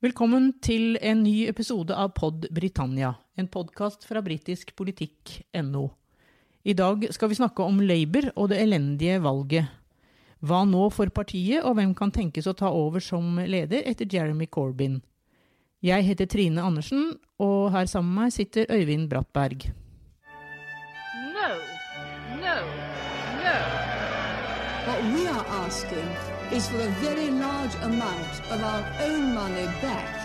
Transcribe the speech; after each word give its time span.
Velkommen 0.00 0.54
til 0.64 0.94
en 1.04 1.18
ny 1.20 1.42
episode 1.44 1.92
av 1.92 2.14
Pod 2.16 2.46
Britannia, 2.56 3.10
en 3.36 3.50
podkast 3.52 4.06
fra 4.08 4.22
britiskpolitikk.no. 4.24 5.82
I 6.64 6.72
dag 6.72 7.04
skal 7.12 7.28
vi 7.28 7.36
snakke 7.36 7.66
om 7.68 7.82
Labour 7.84 8.30
og 8.30 8.48
det 8.48 8.62
elendige 8.62 9.18
valget. 9.20 9.68
Hva 10.40 10.62
nå 10.64 10.86
for 10.96 11.12
partiet, 11.12 11.60
og 11.68 11.76
hvem 11.76 11.92
kan 11.92 12.14
tenkes 12.16 12.48
å 12.48 12.56
ta 12.56 12.72
over 12.72 13.04
som 13.04 13.42
leder 13.44 13.84
etter 13.84 14.08
Jeremy 14.08 14.48
Corbyn? 14.48 15.02
Jeg 15.84 16.08
heter 16.08 16.32
Trine 16.32 16.64
Andersen, 16.64 17.18
og 17.36 17.68
her 17.76 17.84
sammen 17.84 18.16
med 18.16 18.30
meg 18.30 18.36
sitter 18.38 18.72
Øyvind 18.72 19.12
Brattberg. 19.12 19.68
No, 21.36 21.52
no, 22.40 22.58
no. 23.44 23.56
What 24.88 25.08
we 25.12 25.28
are 25.28 25.44
asking 25.60 26.39
is 26.52 26.68
for 26.68 26.80
a 26.80 26.90
very 26.98 27.30
large 27.30 27.74
amount 27.82 28.34
of 28.50 28.60
our 28.62 28.84
own 29.06 29.34
money 29.34 29.66
back. 29.80 30.16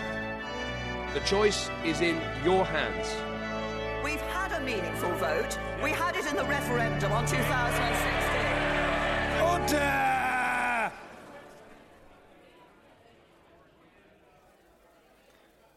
The 1.14 1.20
choice 1.20 1.70
is 1.86 2.02
in 2.02 2.18
your 2.43 2.66
hands. 2.66 3.07
We've 4.04 4.25
had 4.33 4.52
a 4.52 4.60
meaningful 4.66 5.14
vote. 5.21 5.60
We 5.83 5.92
had 5.92 6.16
it 6.16 6.25
in 6.25 6.36
the 6.36 6.46
referendum 6.46 7.11
on 7.11 7.25
2016. 7.28 7.39
Order! 9.52 10.92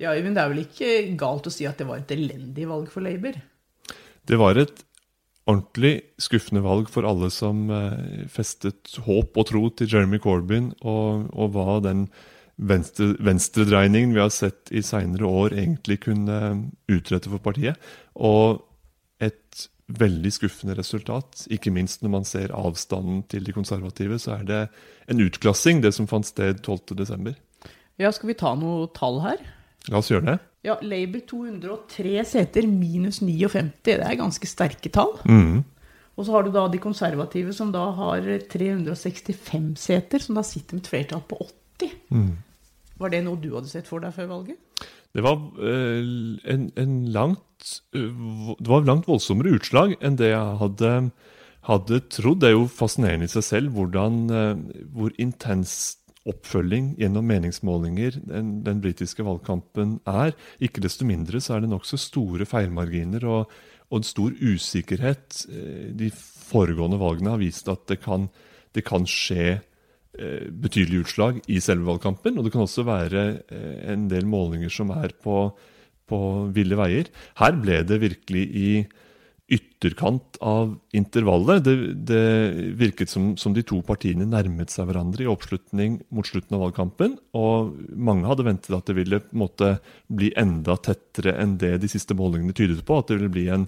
Ja, 0.00 0.14
Øyvind, 0.14 0.34
det 0.34 0.42
er 0.42 0.48
vel 0.48 0.64
ikke 0.64 1.16
galt 1.18 1.46
å 1.46 1.52
si 1.52 1.66
at 1.68 1.76
det 1.76 1.86
var 1.88 2.00
et 2.00 2.12
elendig 2.16 2.68
valg 2.70 2.88
for 2.88 3.04
Labour? 3.04 3.36
Det 4.24 4.38
var 4.38 4.56
et 4.56 4.87
ordentlig 5.48 5.94
skuffende 6.20 6.62
valg 6.64 6.90
for 6.92 7.08
alle 7.08 7.30
som 7.32 7.68
eh, 7.72 8.26
festet 8.32 8.98
håp 9.06 9.38
og 9.38 9.48
tro 9.48 9.62
til 9.72 9.88
Jeremy 9.90 10.20
Corbyn, 10.22 10.72
og, 10.82 11.30
og 11.32 11.54
hva 11.54 11.78
den 11.84 12.08
venstre, 12.58 13.12
venstredreiningen 13.24 14.14
vi 14.16 14.22
har 14.22 14.32
sett 14.34 14.72
i 14.74 14.82
seinere 14.84 15.28
år, 15.28 15.56
egentlig 15.56 16.00
kunne 16.04 16.38
utrette 16.90 17.32
for 17.32 17.42
partiet. 17.42 17.78
Og 18.18 18.60
et 19.24 19.68
veldig 19.88 20.32
skuffende 20.34 20.76
resultat, 20.76 21.46
ikke 21.54 21.72
minst 21.72 22.02
når 22.04 22.12
man 22.12 22.26
ser 22.28 22.52
avstanden 22.52 23.22
til 23.30 23.46
de 23.46 23.54
konservative, 23.56 24.18
så 24.20 24.36
er 24.36 24.48
det 24.48 24.62
en 25.08 25.22
utklassing, 25.24 25.80
det 25.84 25.94
som 25.96 26.08
fant 26.10 26.28
sted 26.28 26.60
12.12. 26.66 27.32
Ja, 27.98 28.12
skal 28.12 28.34
vi 28.34 28.36
ta 28.38 28.52
noe 28.58 28.90
tall 28.94 29.22
her? 29.24 29.40
La 29.88 30.02
oss 30.02 30.12
gjøre 30.12 30.26
det. 30.26 30.36
Ja, 30.66 30.74
Labour 30.82 31.22
203 31.30 32.24
seter 32.26 32.66
minus 32.66 33.20
59, 33.22 33.70
det 33.86 33.98
er 34.02 34.18
ganske 34.18 34.48
sterke 34.50 34.90
tall. 34.90 35.14
Mm. 35.28 35.62
Og 36.18 36.26
så 36.26 36.34
har 36.34 36.44
du 36.44 36.50
da 36.50 36.64
de 36.66 36.80
konservative 36.82 37.54
som 37.54 37.70
da 37.70 37.84
har 37.94 38.26
365 38.50 39.70
seter, 39.78 40.22
som 40.22 40.38
da 40.38 40.42
sitter 40.42 40.74
med 40.74 40.82
et 40.82 40.90
flertall 40.90 41.22
på 41.30 41.38
80. 41.78 41.92
Mm. 42.10 42.32
Var 42.98 43.14
det 43.14 43.22
noe 43.22 43.38
du 43.38 43.52
hadde 43.54 43.70
sett 43.70 43.86
for 43.86 44.02
deg 44.02 44.16
før 44.16 44.32
valget? 44.32 44.58
Det 45.14 45.22
var, 45.24 45.38
eh, 45.62 46.02
en, 46.52 46.66
en 46.76 46.96
langt, 47.14 47.78
eh, 47.94 48.10
det 48.58 48.68
var 48.68 48.86
langt 48.86 49.06
voldsommere 49.08 49.54
utslag 49.56 49.94
enn 50.02 50.18
det 50.18 50.32
jeg 50.32 50.58
hadde, 50.60 50.92
hadde 51.70 52.02
trodd. 52.10 52.42
Det 52.42 52.50
er 52.50 52.56
jo 52.56 52.66
fascinerende 52.66 53.30
i 53.30 53.32
seg 53.32 53.46
selv 53.46 53.78
hvordan, 53.78 54.18
eh, 54.34 54.84
hvor 54.94 55.14
intens 55.22 55.96
oppfølging 56.28 56.92
gjennom 56.98 57.26
meningsmålinger 57.28 58.18
den, 58.26 58.58
den 58.66 58.82
britiske 58.84 59.24
valgkampen 59.26 59.98
er. 60.08 60.34
Ikke 60.62 60.82
desto 60.84 61.06
mindre 61.08 61.40
så 61.42 61.56
er 61.56 61.64
det 61.64 61.72
nokså 61.72 62.00
store 62.00 62.48
feilmarginer 62.48 63.24
og, 63.28 63.54
og 63.88 64.00
en 64.00 64.06
stor 64.06 64.34
usikkerhet. 64.42 65.44
Eh, 65.52 65.88
De 65.98 66.10
foregående 66.12 67.00
valgene 67.00 67.34
har 67.36 67.42
vist 67.42 67.70
at 67.72 67.86
det 67.90 68.00
kan, 68.04 68.28
det 68.76 68.84
kan 68.88 69.06
skje 69.08 69.46
eh, 69.54 70.46
betydelige 70.50 71.06
utslag 71.06 71.42
i 71.48 71.60
selve 71.64 71.88
valgkampen. 71.92 72.38
Og 72.38 72.46
det 72.46 72.54
kan 72.54 72.66
også 72.66 72.86
være 72.88 73.26
eh, 73.48 73.74
en 73.94 74.08
del 74.12 74.28
målinger 74.28 74.72
som 74.72 74.92
er 74.96 75.14
på, 75.22 75.44
på 76.08 76.22
ville 76.56 76.78
veier. 76.78 77.12
Her 77.40 77.60
ble 77.62 77.82
det 77.88 78.02
virkelig 78.04 78.48
i 78.48 78.70
ytterkant 79.48 80.36
av 80.44 80.74
intervallet. 80.92 81.64
Det, 81.64 81.74
det 82.08 82.24
virket 82.76 83.10
som, 83.10 83.30
som 83.40 83.54
de 83.56 83.64
to 83.64 83.80
partiene 83.86 84.26
nærmet 84.28 84.72
seg 84.72 84.90
hverandre 84.90 85.24
i 85.24 85.30
oppslutning 85.30 86.02
mot 86.12 86.28
slutten 86.28 86.58
av 86.58 86.66
valgkampen. 86.66 87.16
Og 87.38 87.72
mange 87.96 88.28
hadde 88.28 88.44
ventet 88.44 88.76
at 88.76 88.90
det 88.90 88.98
ville 88.98 89.22
måte 89.32 89.78
bli 90.12 90.34
enda 90.36 90.76
tettere 90.76 91.38
enn 91.40 91.56
det 91.60 91.78
de 91.80 91.90
siste 91.90 92.16
målingene 92.18 92.56
tydet 92.56 92.84
på. 92.84 93.00
At 93.00 93.08
det 93.08 93.20
ville 93.20 93.32
bli 93.32 93.46
en 93.54 93.64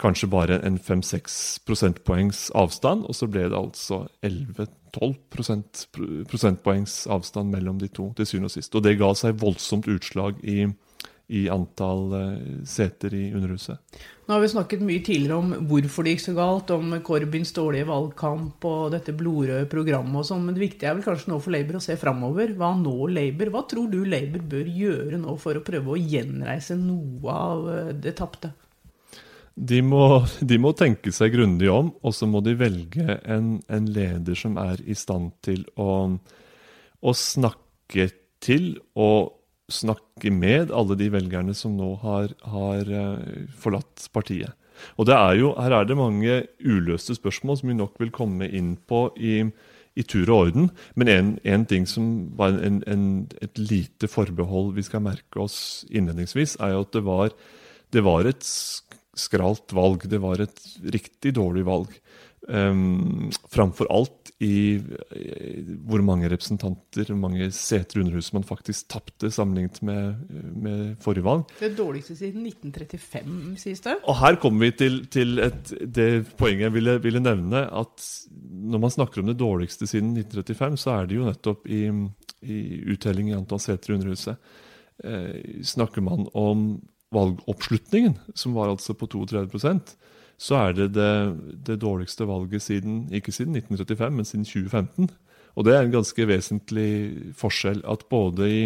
kanskje 0.00 0.28
bare 0.28 0.58
en 0.64 0.78
5-6 0.80 1.36
prosentpoengs 1.68 2.50
avstand, 2.56 3.06
og 3.08 3.16
så 3.16 3.28
ble 3.32 3.46
det 3.48 3.56
altså 3.56 4.02
11-12 4.24 5.14
prosent, 5.32 5.86
prosentpoengs 6.28 7.06
avstand 7.12 7.52
mellom 7.52 7.80
de 7.80 7.88
to 7.88 8.10
til 8.16 8.28
syvende 8.28 8.50
og 8.50 8.56
sist. 8.56 8.76
Og 8.76 8.84
det 8.84 8.98
ga 9.00 9.12
seg 9.16 9.38
voldsomt 9.40 9.88
utslag 9.92 10.40
i, 10.44 10.66
i 11.26 11.48
antall 11.50 12.12
eh, 12.14 12.34
seter 12.68 13.14
i 13.14 13.32
Underhuset. 13.34 13.78
Nå 14.26 14.34
har 14.34 14.42
vi 14.42 14.50
snakket 14.50 14.82
mye 14.82 15.02
tidligere 15.06 15.38
om 15.38 15.52
hvorfor 15.70 16.06
det 16.06 16.16
gikk 16.16 16.22
så 16.24 16.34
galt, 16.34 16.70
om 16.74 16.94
Corbyns 17.06 17.52
dårlige 17.54 17.86
valgkamp 17.86 18.66
og 18.66 18.92
dette 18.94 19.14
blodrøde 19.14 19.68
programmet 19.70 20.20
og 20.22 20.28
sånn, 20.28 20.44
men 20.46 20.56
det 20.56 20.64
viktige 20.64 20.90
er 20.90 20.98
vel 20.98 21.06
kanskje 21.06 21.32
nå 21.32 21.38
for 21.42 21.54
Labour 21.54 21.78
å 21.78 21.82
se 21.82 21.98
framover. 21.98 22.54
Hva 22.58 22.72
nå 22.78 23.10
Labour? 23.10 23.52
Hva 23.54 23.64
tror 23.70 23.90
du 23.90 24.00
Labour 24.06 24.46
bør 24.54 24.70
gjøre 24.82 25.20
nå 25.22 25.36
for 25.42 25.58
å 25.58 25.64
prøve 25.66 25.94
å 25.94 26.00
gjenreise 26.00 26.78
noe 26.78 27.38
av 27.38 27.70
eh, 27.74 27.92
det 28.06 28.16
tapte? 28.18 28.52
De 29.56 29.80
må, 29.82 30.02
de 30.50 30.60
må 30.62 30.74
tenke 30.78 31.14
seg 31.14 31.34
grundig 31.34 31.70
om, 31.72 31.94
og 32.02 32.14
så 32.14 32.30
må 32.30 32.42
de 32.46 32.54
velge 32.58 33.18
en, 33.22 33.56
en 33.66 33.90
leder 33.90 34.38
som 34.38 34.58
er 34.62 34.82
i 34.86 34.98
stand 34.98 35.34
til 35.46 35.66
å, 35.74 35.90
å 37.02 37.16
snakke 37.16 38.10
til 38.42 38.76
og 38.98 39.35
snakke 39.72 40.30
med 40.30 40.70
alle 40.70 40.96
de 40.98 41.08
velgerne 41.10 41.54
som 41.56 41.74
nå 41.76 41.94
har, 42.02 42.34
har 42.46 42.90
eh, 42.90 43.46
forlatt 43.58 44.08
partiet. 44.14 44.54
Og 45.00 45.08
er 45.08 45.38
jo, 45.40 45.54
Her 45.56 45.72
er 45.72 45.88
det 45.88 45.96
mange 45.96 46.42
uløste 46.60 47.16
spørsmål 47.16 47.58
som 47.58 47.70
vi 47.72 47.78
nok 47.78 47.96
vil 47.98 48.12
komme 48.14 48.48
inn 48.48 48.76
på 48.76 49.08
i, 49.16 49.40
i 49.96 50.04
tur 50.04 50.28
og 50.28 50.36
orden. 50.46 50.70
Men 50.94 51.08
en, 51.08 51.30
en 51.44 51.64
ting 51.66 51.86
som 51.88 52.28
var 52.36 52.58
en, 52.60 52.82
en, 52.86 53.06
et 53.42 53.58
lite 53.58 54.10
forbehold 54.10 54.74
vi 54.76 54.84
skal 54.86 55.04
merke 55.06 55.40
oss 55.42 55.86
innledningsvis, 55.90 56.58
er 56.60 56.76
jo 56.76 56.84
at 56.84 56.92
det 56.92 57.04
var, 57.06 57.32
det 57.96 58.04
var 58.04 58.28
et 58.28 58.44
skralt 59.16 59.72
valg. 59.72 60.04
Det 60.06 60.20
var 60.22 60.44
et 60.44 60.62
riktig 60.84 61.34
dårlig 61.40 61.64
valg. 61.66 61.96
Um, 62.46 63.26
framfor 63.50 63.88
alt 63.90 64.30
i, 64.38 64.76
i 64.78 65.62
hvor 65.82 65.98
mange 66.06 66.28
representanter, 66.30 67.08
hvor 67.08 67.18
mange 67.18 67.48
seter 67.50 67.98
i 67.98 68.02
Underhuset 68.04 68.36
man 68.36 68.46
faktisk 68.46 68.86
tapte 68.92 69.32
sammenlignet 69.34 69.80
med, 69.82 70.20
med 70.54 70.92
forrige 71.02 71.26
valg. 71.26 71.42
Det 71.58 71.72
dårligste 71.74 72.14
siden 72.14 72.46
1935, 72.46 73.56
sies 73.64 73.82
det. 73.82 73.96
Og 74.06 74.20
her 74.20 74.38
kommer 74.42 74.68
vi 74.68 74.76
til, 74.78 75.00
til 75.10 75.42
et, 75.42 75.74
det 75.82 76.08
poenget 76.38 76.68
jeg 76.68 76.76
ville, 76.76 76.96
ville 77.02 77.24
nevne, 77.24 77.64
at 77.66 78.08
når 78.30 78.84
man 78.84 78.94
snakker 78.94 79.24
om 79.24 79.32
det 79.32 79.38
dårligste 79.42 79.90
siden 79.90 80.14
1935, 80.14 80.78
så 80.84 80.94
er 81.00 81.10
det 81.10 81.18
jo 81.18 81.26
nettopp 81.26 81.66
i, 81.66 81.82
i 82.46 82.60
uttelling 82.94 83.32
i 83.32 83.38
antall 83.40 83.62
seter 83.64 83.90
i 83.90 83.98
Underhuset. 83.98 84.52
Eh, 85.02 85.62
snakker 85.66 86.04
man 86.04 86.28
om 86.30 86.68
valgoppslutningen, 87.10 88.20
som 88.34 88.54
var 88.54 88.70
altså 88.70 88.94
på 88.94 89.10
32 89.10 89.50
så 90.38 90.58
er 90.68 90.76
det, 90.76 90.90
det 90.94 91.12
det 91.66 91.80
dårligste 91.80 92.26
valget 92.28 92.62
siden 92.62 93.08
ikke 93.12 93.32
siden 93.32 93.56
1935, 93.56 94.16
men 94.16 94.24
siden 94.24 94.44
2015. 94.44 95.10
Og 95.56 95.64
det 95.64 95.74
er 95.74 95.86
en 95.86 95.94
ganske 95.94 96.28
vesentlig 96.28 96.90
forskjell 97.36 97.80
at 97.88 98.04
både 98.10 98.50
i, 98.50 98.62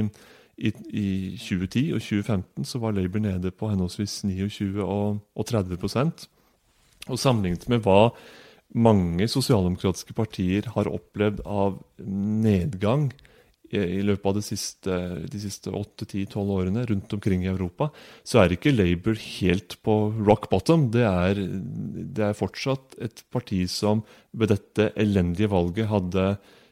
i, 0.58 0.72
i 0.90 1.36
2010 1.38 1.92
og 1.94 2.00
2015 2.00 2.64
så 2.64 2.78
var 2.82 2.96
Labour 2.96 3.22
nede 3.22 3.50
på 3.50 3.70
henholdsvis 3.70 4.24
29 4.24 4.84
og, 4.84 5.20
og 5.34 5.46
30 5.46 5.78
Og 7.08 7.18
sammenlignet 7.18 7.68
med 7.68 7.78
hva 7.86 8.10
mange 8.74 9.28
sosialdemokratiske 9.28 10.14
partier 10.14 10.66
har 10.74 10.90
opplevd 10.90 11.40
av 11.46 11.80
nedgang 11.98 13.10
i 13.76 14.02
løpet 14.02 14.26
av 14.26 14.36
de 14.36 14.42
siste, 14.44 14.96
de 15.30 15.40
siste 15.42 15.70
8-10-12 15.70 16.52
årene 16.56 16.84
rundt 16.88 17.12
omkring 17.16 17.44
i 17.44 17.50
Europa, 17.52 17.90
så 18.26 18.42
er 18.42 18.54
ikke 18.56 18.74
Labour 18.74 19.18
helt 19.20 19.76
på 19.86 19.96
rock 20.26 20.48
bottom. 20.52 20.88
Det 20.94 21.04
er, 21.06 21.40
det 21.40 22.24
er 22.30 22.38
fortsatt 22.38 22.98
et 23.02 23.22
parti 23.30 23.62
som 23.70 24.02
ved 24.32 24.52
dette 24.54 24.90
elendige 25.00 25.50
valget 25.52 25.90
hadde 25.90 26.26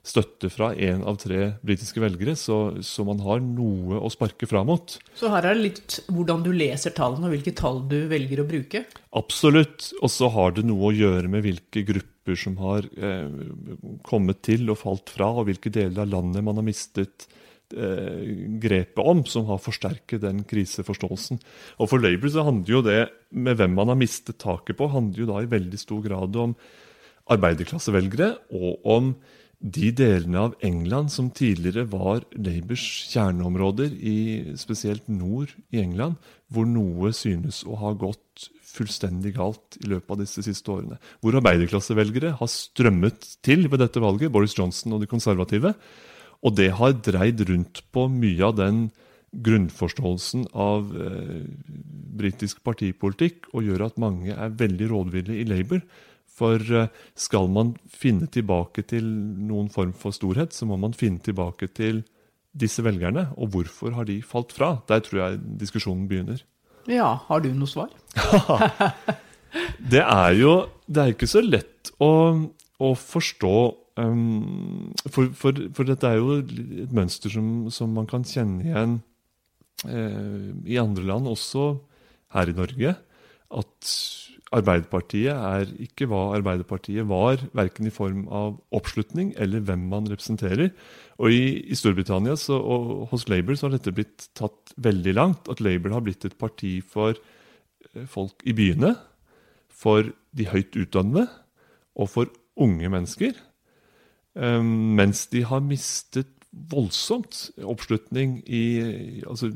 støtte 0.09 0.49
fra 0.53 0.71
én 0.75 1.03
av 1.07 1.19
tre 1.21 1.55
britiske 1.67 2.01
velgere, 2.03 2.35
så, 2.39 2.79
så 2.85 3.05
man 3.07 3.21
har 3.25 3.43
noe 3.45 4.01
å 4.01 4.11
sparke 4.13 4.49
fra 4.49 4.65
mot. 4.67 4.97
Så 5.19 5.31
her 5.33 5.45
er 5.45 5.59
det 5.59 5.67
litt 5.67 5.99
hvordan 6.09 6.45
du 6.47 6.53
leser 6.55 6.95
tallene, 6.97 7.29
og 7.29 7.37
hvilke 7.37 7.55
tall 7.59 7.83
du 7.91 7.99
velger 8.11 8.43
å 8.43 8.49
bruke. 8.49 8.85
Absolutt. 9.19 9.91
Og 10.01 10.13
så 10.13 10.31
har 10.33 10.57
det 10.57 10.65
noe 10.69 10.91
å 10.91 10.97
gjøre 10.97 11.31
med 11.33 11.45
hvilke 11.45 11.85
grupper 11.89 12.39
som 12.39 12.57
har 12.61 12.89
eh, 12.97 13.29
kommet 14.07 14.43
til 14.49 14.69
og 14.73 14.81
falt 14.81 15.13
fra, 15.13 15.31
og 15.37 15.49
hvilke 15.49 15.73
deler 15.73 16.05
av 16.05 16.13
landet 16.17 16.45
man 16.45 16.61
har 16.61 16.67
mistet 16.67 17.29
eh, 17.77 18.25
grepet 18.65 19.05
om, 19.05 19.25
som 19.29 19.49
har 19.53 19.63
forsterket 19.65 20.25
den 20.25 20.45
kriseforståelsen. 20.49 21.41
Og 21.79 21.93
For 21.93 22.05
Labour 22.05 22.33
så 22.33 22.49
handler 22.49 22.79
jo 22.79 22.85
det 22.87 23.01
med 23.37 23.61
hvem 23.61 23.77
man 23.77 23.93
har 23.93 24.01
mistet 24.01 24.41
taket 24.41 24.81
på, 24.81 24.93
handler 24.93 25.25
jo 25.25 25.33
da 25.33 25.43
i 25.45 25.51
veldig 25.51 25.81
stor 25.81 26.05
grad 26.05 26.37
om 26.41 26.57
arbeiderklassevelgere 27.29 28.31
og 28.57 28.89
om 28.89 29.13
de 29.59 29.91
delene 29.91 30.39
av 30.39 30.55
England 30.63 31.11
som 31.11 31.33
tidligere 31.35 31.89
var 31.91 32.23
Labours 32.39 32.85
kjerneområder, 33.11 33.91
i, 33.91 34.19
spesielt 34.61 35.09
nord 35.11 35.51
i 35.75 35.81
England, 35.83 36.19
hvor 36.53 36.69
noe 36.69 37.11
synes 37.17 37.65
å 37.67 37.79
ha 37.81 37.91
gått 37.99 38.49
fullstendig 38.69 39.35
galt 39.39 39.79
i 39.83 39.89
løpet 39.91 40.15
av 40.15 40.23
disse 40.23 40.45
siste 40.47 40.71
årene. 40.71 41.01
Hvor 41.19 41.41
arbeiderklassevelgere 41.41 42.37
har 42.39 42.53
strømmet 42.53 43.33
til 43.43 43.67
ved 43.67 43.83
dette 43.83 44.03
valget, 44.03 44.31
Boris 44.33 44.55
Johnson 44.55 44.95
og 44.95 45.03
de 45.03 45.11
konservative. 45.11 45.75
Og 46.47 46.55
det 46.55 46.71
har 46.79 46.95
dreid 47.03 47.43
rundt 47.49 47.83
på 47.91 48.07
mye 48.13 48.45
av 48.47 48.59
den 48.61 48.85
grunnforståelsen 49.35 50.47
av 50.57 50.93
eh, 50.97 51.43
britisk 52.19 52.63
partipolitikk 52.65 53.51
og 53.53 53.67
gjør 53.67 53.89
at 53.89 53.99
mange 54.01 54.33
er 54.33 54.55
veldig 54.61 54.89
rådville 54.93 55.41
i 55.43 55.49
Labour. 55.49 55.83
For 56.39 56.63
eh, 56.63 56.93
skal 57.19 57.51
man 57.53 57.75
finne 57.91 58.29
tilbake 58.31 58.85
til 58.89 59.07
noen 59.49 59.71
form 59.75 59.95
for 59.97 60.15
storhet, 60.15 60.55
så 60.55 60.69
må 60.69 60.79
man 60.81 60.97
finne 60.97 61.23
tilbake 61.25 61.71
til 61.75 62.05
disse 62.59 62.85
velgerne. 62.85 63.29
Og 63.37 63.53
hvorfor 63.55 63.97
har 63.97 64.09
de 64.09 64.21
falt 64.23 64.55
fra? 64.57 64.77
Der 64.89 65.03
tror 65.05 65.25
jeg 65.25 65.43
diskusjonen 65.61 66.07
begynner. 66.11 66.45
Ja, 66.89 67.13
har 67.29 67.43
du 67.45 67.51
noe 67.53 67.69
svar? 67.69 67.93
Det 69.79 70.03
er 70.05 70.35
jo 70.37 70.53
Det 70.85 71.01
er 71.01 71.15
ikke 71.15 71.29
så 71.29 71.41
lett 71.41 71.91
å, 72.05 72.11
å 72.85 72.89
forstå 73.01 73.53
um, 73.97 74.93
for, 75.09 75.31
for, 75.37 75.57
for, 75.75 75.89
dette 75.89 76.09
er 76.09 76.19
jo 76.21 76.39
et 76.43 76.93
mønster 76.93 77.33
som, 77.33 77.69
som 77.73 77.93
man 77.97 78.09
kan 78.09 78.27
kjenne 78.29 78.67
igjen 78.67 78.99
eh, 79.89 80.51
i 80.69 80.79
andre 80.81 81.07
land, 81.09 81.31
også 81.33 81.71
her 82.37 82.53
i 82.53 82.57
Norge. 82.57 82.95
At 83.49 83.93
Arbeiderpartiet 84.55 85.35
er 85.35 85.69
ikke 85.85 86.07
hva 86.09 86.31
Arbeiderpartiet 86.39 87.05
var, 87.11 87.43
verken 87.57 87.89
i 87.89 87.93
form 87.93 88.23
av 88.33 88.55
oppslutning 88.75 89.35
eller 89.37 89.61
hvem 89.69 89.83
man 89.91 90.09
representerer. 90.09 90.71
Og 91.21 91.35
i, 91.35 91.43
i 91.69 91.77
Storbritannia 91.77 92.37
så, 92.41 92.57
og 92.57 93.11
hos 93.11 93.27
Labour 93.29 93.59
så 93.59 93.69
har 93.69 93.77
dette 93.77 93.93
blitt 93.93 94.31
tatt 94.39 94.73
veldig 94.81 95.15
langt. 95.19 95.51
At 95.53 95.61
Labour 95.61 95.99
har 95.99 96.07
blitt 96.07 96.25
et 96.25 96.39
parti 96.41 96.79
for 96.81 97.13
eh, 97.13 98.07
folk 98.09 98.41
i 98.49 98.57
byene, 98.57 98.95
for 99.69 100.09
de 100.35 100.49
høyt 100.49 100.81
utdannede 100.81 101.29
og 101.99 102.09
for 102.15 102.33
unge 102.59 102.89
mennesker. 102.91 103.37
Um, 104.39 104.97
mens 104.97 105.27
de 105.33 105.45
har 105.47 105.61
mistet 105.67 106.31
voldsomt 106.73 107.51
oppslutning 107.69 108.39
i, 108.47 108.65
altså, 109.29 109.51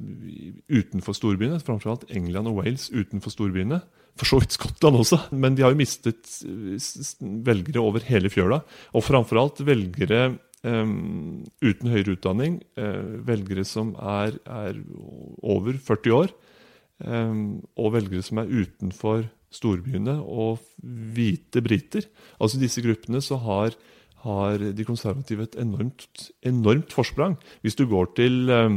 utenfor 0.68 1.16
storbyene, 1.16 1.60
framfor 1.64 1.94
alt 1.94 2.08
England 2.12 2.50
og 2.50 2.60
Wales 2.60 2.90
utenfor 2.92 3.32
storbyene. 3.32 3.80
For 4.20 4.28
så 4.28 4.38
vidt 4.42 4.54
Skottland 4.54 4.98
også, 5.00 5.18
men 5.32 5.56
de 5.56 5.64
har 5.64 5.72
jo 5.72 5.80
mistet 5.80 6.28
velgere 7.46 7.82
over 7.82 8.04
hele 8.06 8.30
fjøla. 8.32 8.60
Og 8.92 9.04
framfor 9.06 9.40
alt 9.40 9.62
velgere 9.64 10.34
um, 10.68 11.42
uten 11.64 11.92
høyere 11.92 12.16
utdanning, 12.16 12.58
uh, 12.76 13.22
velgere 13.26 13.64
som 13.68 13.94
er, 13.96 14.36
er, 14.44 14.82
over 15.42 15.78
40 15.80 16.18
år, 16.18 16.34
um, 17.06 17.62
og 17.80 17.94
velgere 17.96 18.26
som 18.26 18.42
er 18.42 18.52
utenfor 18.52 19.24
storbyene, 19.52 20.18
og 20.20 20.60
hvite 21.16 21.64
briter. 21.64 22.06
Altså 22.38 22.60
i 22.60 22.66
disse 22.66 22.84
gruppene 22.84 23.24
så 23.24 23.40
har 23.42 23.76
har 24.22 24.62
de 24.62 24.86
konservative 24.86 25.48
et 25.48 25.56
enormt, 25.58 26.28
enormt 26.46 26.92
forsprang. 26.94 27.36
Hvis 27.62 27.74
du 27.78 27.88
går 27.90 28.12
til 28.18 28.50
um, 28.54 28.76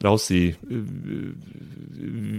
La 0.00 0.14
oss 0.16 0.30
si 0.30 0.54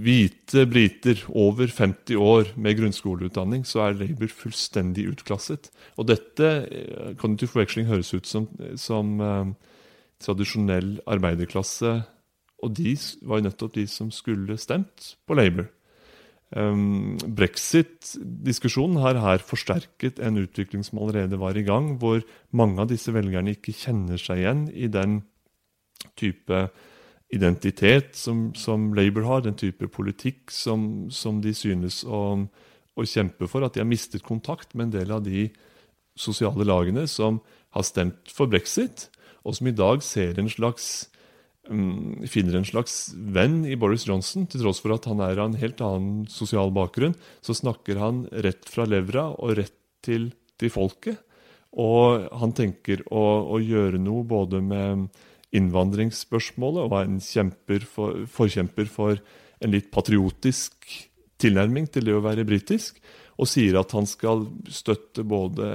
hvite 0.02 0.64
briter 0.66 1.20
over 1.30 1.70
50 1.70 2.18
år 2.18 2.50
med 2.58 2.78
grunnskoleutdanning, 2.80 3.66
så 3.70 3.84
er 3.86 4.00
Labour 4.00 4.32
fullstendig 4.34 5.06
utklasset. 5.12 5.70
Og 6.02 6.10
dette 6.10 6.48
eh, 6.66 7.12
kan 7.22 7.38
til 7.38 7.52
forveksling 7.52 7.86
høres 7.92 8.10
ut 8.18 8.26
som, 8.26 8.48
som 8.82 9.22
eh, 9.22 9.54
tradisjonell 10.26 10.96
arbeiderklasse. 11.06 11.94
Og 12.66 12.74
de 12.78 12.96
var 13.30 13.38
jo 13.40 13.48
nettopp 13.50 13.78
de 13.78 13.86
som 13.90 14.10
skulle 14.14 14.58
stemt 14.62 15.14
på 15.30 15.38
Labour. 15.38 15.70
Um, 16.52 17.16
Brexit-diskusjonen 17.32 18.98
har 19.00 19.22
her 19.24 19.44
forsterket 19.46 20.20
en 20.20 20.42
utvikling 20.42 20.84
som 20.84 21.00
allerede 21.00 21.40
var 21.40 21.56
i 21.56 21.64
gang, 21.64 21.94
hvor 22.02 22.26
mange 22.52 22.82
av 22.84 22.90
disse 22.92 23.14
velgerne 23.16 23.54
ikke 23.56 23.72
kjenner 23.72 24.20
seg 24.20 24.42
igjen 24.42 24.66
i 24.76 24.90
den 24.92 25.22
type 26.20 26.66
identitet 27.32 28.16
som, 28.20 28.50
som 28.56 28.92
Labour 28.96 29.26
har, 29.28 29.44
den 29.46 29.56
type 29.60 29.88
politikk 29.94 30.52
som, 30.52 31.10
som 31.12 31.40
de 31.44 31.54
synes 31.56 32.02
å, 32.04 32.22
å, 32.96 33.08
kjempe 33.08 33.48
for. 33.48 33.64
At 33.64 33.76
de 33.76 33.84
har 33.84 33.90
mistet 33.90 34.26
kontakt 34.28 34.76
med 34.76 34.90
en 34.90 34.96
del 35.00 35.16
av 35.16 35.24
de 35.26 35.48
sosiale 36.20 36.68
lagene 36.68 37.08
som 37.08 37.40
har 37.72 37.88
stemt 37.88 38.32
for 38.36 38.52
brexit, 38.52 39.08
og 39.48 39.56
som 39.58 39.72
i 39.72 39.76
dag 39.76 40.04
en 40.04 40.52
slags 40.52 40.90
um, 41.72 42.20
finner 42.30 42.60
en 42.60 42.68
slags 42.68 43.14
venn 43.16 43.64
i 43.66 43.80
Boris 43.80 44.06
Johnson. 44.10 44.46
Til 44.46 44.66
tross 44.66 44.84
for 44.84 44.94
at 44.94 45.08
han 45.10 45.24
er 45.24 45.40
av 45.40 45.50
en 45.50 45.60
helt 45.62 45.82
annen 45.82 46.28
sosial 46.30 46.74
bakgrunn, 46.76 47.16
så 47.42 47.56
snakker 47.58 48.02
han 48.02 48.26
rett 48.44 48.68
fra 48.70 48.86
levra 48.86 49.30
og 49.38 49.56
rett 49.62 49.78
til, 50.06 50.30
til 50.60 50.74
folket. 50.74 51.22
Og 51.80 52.28
han 52.36 52.52
tenker 52.52 53.06
å, 53.08 53.24
å, 53.56 53.60
gjøre 53.64 54.02
noe 54.02 54.28
både 54.28 54.60
med 54.60 55.08
innvandringsspørsmålet 55.56 56.86
og 56.86 56.98
er 56.98 57.10
en 57.10 57.54
for, 57.86 58.26
forkjemper 58.32 58.92
for 58.92 59.20
en 59.62 59.74
litt 59.74 59.92
patriotisk 59.94 60.88
tilnærming 61.42 61.90
til 61.92 62.08
det 62.08 62.16
å 62.16 62.24
være 62.24 62.48
britisk 62.48 63.02
og 63.42 63.50
sier 63.50 63.80
at 63.80 63.94
han 63.96 64.06
skal 64.10 64.46
støtte 64.70 65.24
både 65.26 65.66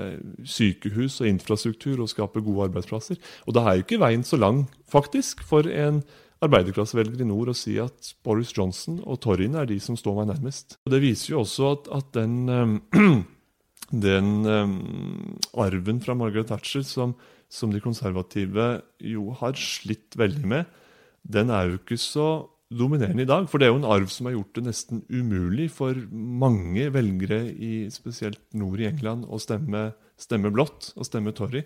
sykehus 0.46 1.18
og 1.22 1.30
infrastruktur 1.32 2.02
og 2.02 2.10
skape 2.12 2.42
gode 2.44 2.68
arbeidsplasser. 2.68 3.18
Og 3.46 3.56
da 3.56 3.64
er 3.66 3.78
jo 3.78 3.86
ikke 3.86 4.00
veien 4.02 4.22
så 4.26 4.38
lang, 4.38 4.66
faktisk, 4.92 5.42
for 5.46 5.66
en 5.66 6.02
arbeiderklassevelger 6.44 7.24
i 7.24 7.28
nord 7.28 7.50
å 7.50 7.56
si 7.56 7.74
at 7.82 8.12
Boris 8.26 8.52
Johnson 8.54 9.00
og 9.02 9.18
Torrin 9.24 9.56
er 9.58 9.66
de 9.66 9.80
som 9.82 9.96
står 9.98 10.20
meg 10.20 10.30
nærmest. 10.34 10.76
Og 10.84 10.94
Det 10.94 11.02
viser 11.02 11.32
jo 11.32 11.42
også 11.42 11.72
at, 11.72 11.90
at 11.96 12.12
den, 12.18 12.36
um, 12.46 12.76
den 13.90 14.46
um, 14.46 15.38
arven 15.54 16.00
fra 16.02 16.16
Margaret 16.18 16.50
Thatcher 16.50 16.84
som, 16.86 17.14
som 17.48 17.72
de 17.72 17.82
konservative 17.82 18.80
jo 18.98 19.30
har 19.38 19.58
slitt 19.60 20.16
veldig 20.18 20.50
med, 20.50 20.76
den 21.26 21.50
er 21.54 21.70
jo 21.70 21.80
ikke 21.80 21.98
så 22.00 22.28
dominerende 22.70 23.22
i 23.22 23.28
dag. 23.28 23.46
For 23.50 23.58
det 23.58 23.68
er 23.68 23.74
jo 23.74 23.80
en 23.80 23.90
arv 23.96 24.08
som 24.12 24.28
har 24.28 24.36
gjort 24.36 24.58
det 24.58 24.64
nesten 24.66 25.02
umulig 25.10 25.68
for 25.74 25.98
mange 26.12 26.88
velgere, 26.94 27.44
i 27.50 27.86
spesielt 27.94 28.42
nord 28.58 28.82
i 28.82 28.88
England, 28.90 29.26
å 29.30 29.40
stemme, 29.42 29.90
stemme 30.18 30.52
blått 30.54 30.92
og 30.96 31.06
stemme 31.06 31.34
Torry. 31.36 31.62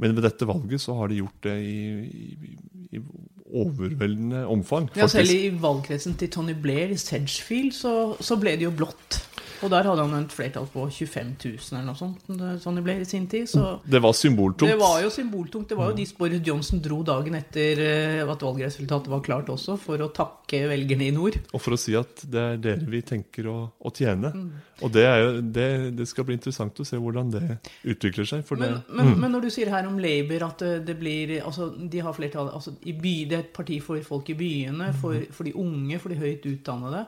Men 0.00 0.14
ved 0.16 0.24
dette 0.24 0.48
valget 0.48 0.80
så 0.80 0.94
har 0.96 1.10
de 1.10 1.18
gjort 1.20 1.44
det 1.44 1.56
i, 1.60 1.80
i, 2.08 2.60
i 2.96 3.02
overveldende 3.50 4.46
omfang. 4.48 4.88
Ja, 4.96 5.08
Selv 5.10 5.34
i 5.34 5.50
valgkretsen 5.60 6.16
til 6.16 6.30
Tony 6.32 6.54
Blair 6.56 6.94
i 6.94 6.98
Sedgefield 7.00 7.74
så, 7.76 7.94
så 8.16 8.38
ble 8.40 8.56
det 8.56 8.64
jo 8.64 8.72
blått. 8.72 9.20
Og 9.60 9.70
der 9.72 9.88
hadde 9.90 10.04
han 10.06 10.24
et 10.24 10.32
flertall 10.32 10.66
på 10.72 10.86
25 10.88 11.32
000 11.44 11.58
eller 11.74 11.86
noe 11.90 11.98
sånt. 11.98 12.30
sånn 12.62 12.78
det 12.78 12.84
ble 12.86 12.96
i 13.02 13.08
sin 13.08 13.26
tid. 13.30 13.48
Så 13.50 13.76
det 13.84 14.00
var 14.02 14.14
symboltungt. 14.16 14.70
Det 14.70 14.78
var 14.80 15.00
jo 15.04 15.10
symboltungt. 15.12 15.68
Det 15.68 15.78
var 15.78 15.92
jo 15.92 15.98
de 15.98 16.06
Boris 16.18 16.42
Johnson 16.46 16.80
dro 16.84 17.00
dagen 17.06 17.36
etter 17.36 17.82
eh, 17.84 18.22
at 18.24 18.44
valgresultatet 18.46 19.12
var 19.12 19.22
klart 19.26 19.52
også, 19.52 19.76
for 19.80 20.00
å 20.00 20.10
takke 20.16 20.62
velgerne 20.70 21.10
i 21.10 21.14
nord. 21.14 21.38
Og 21.52 21.62
for 21.62 21.76
å 21.76 21.80
si 21.80 21.94
at 21.98 22.24
det 22.24 22.46
er 22.54 22.60
dere 22.64 22.88
vi 22.90 23.02
tenker 23.06 23.50
å, 23.52 23.58
å 23.76 23.94
tjene. 23.94 24.32
Mm. 24.32 24.50
Og 24.80 24.92
det, 24.94 25.04
jo, 25.04 25.32
det, 25.44 25.70
det, 25.98 26.08
skal 26.08 26.24
bli 26.28 26.38
interessant 26.38 26.80
å 26.80 26.86
se 26.88 26.96
hvordan 26.96 27.32
det 27.34 27.44
utvikler 27.92 28.28
seg. 28.28 28.44
Men, 28.56 28.62
det, 28.64 28.82
men, 28.88 29.12
mm. 29.12 29.16
men, 29.20 29.34
når 29.36 29.44
du 29.44 29.50
sier 29.52 29.72
her 29.72 29.88
om 29.88 30.00
Labour 30.00 30.46
at 30.48 30.64
det 30.86 30.96
blir 31.00 31.36
altså, 31.44 31.68
De 31.92 32.00
har 32.00 32.16
flertall 32.16 32.48
altså, 32.56 32.72
by, 32.80 33.16
Det 33.28 33.36
er 33.36 33.42
et 33.44 33.52
parti 33.54 33.76
for 33.84 34.00
folk 34.06 34.32
i 34.32 34.38
byene, 34.38 34.94
for, 35.00 35.28
for 35.34 35.48
de 35.48 35.52
unge, 35.60 36.00
for 36.00 36.12
de 36.12 36.20
høyt 36.20 36.48
utdannede 36.48 37.04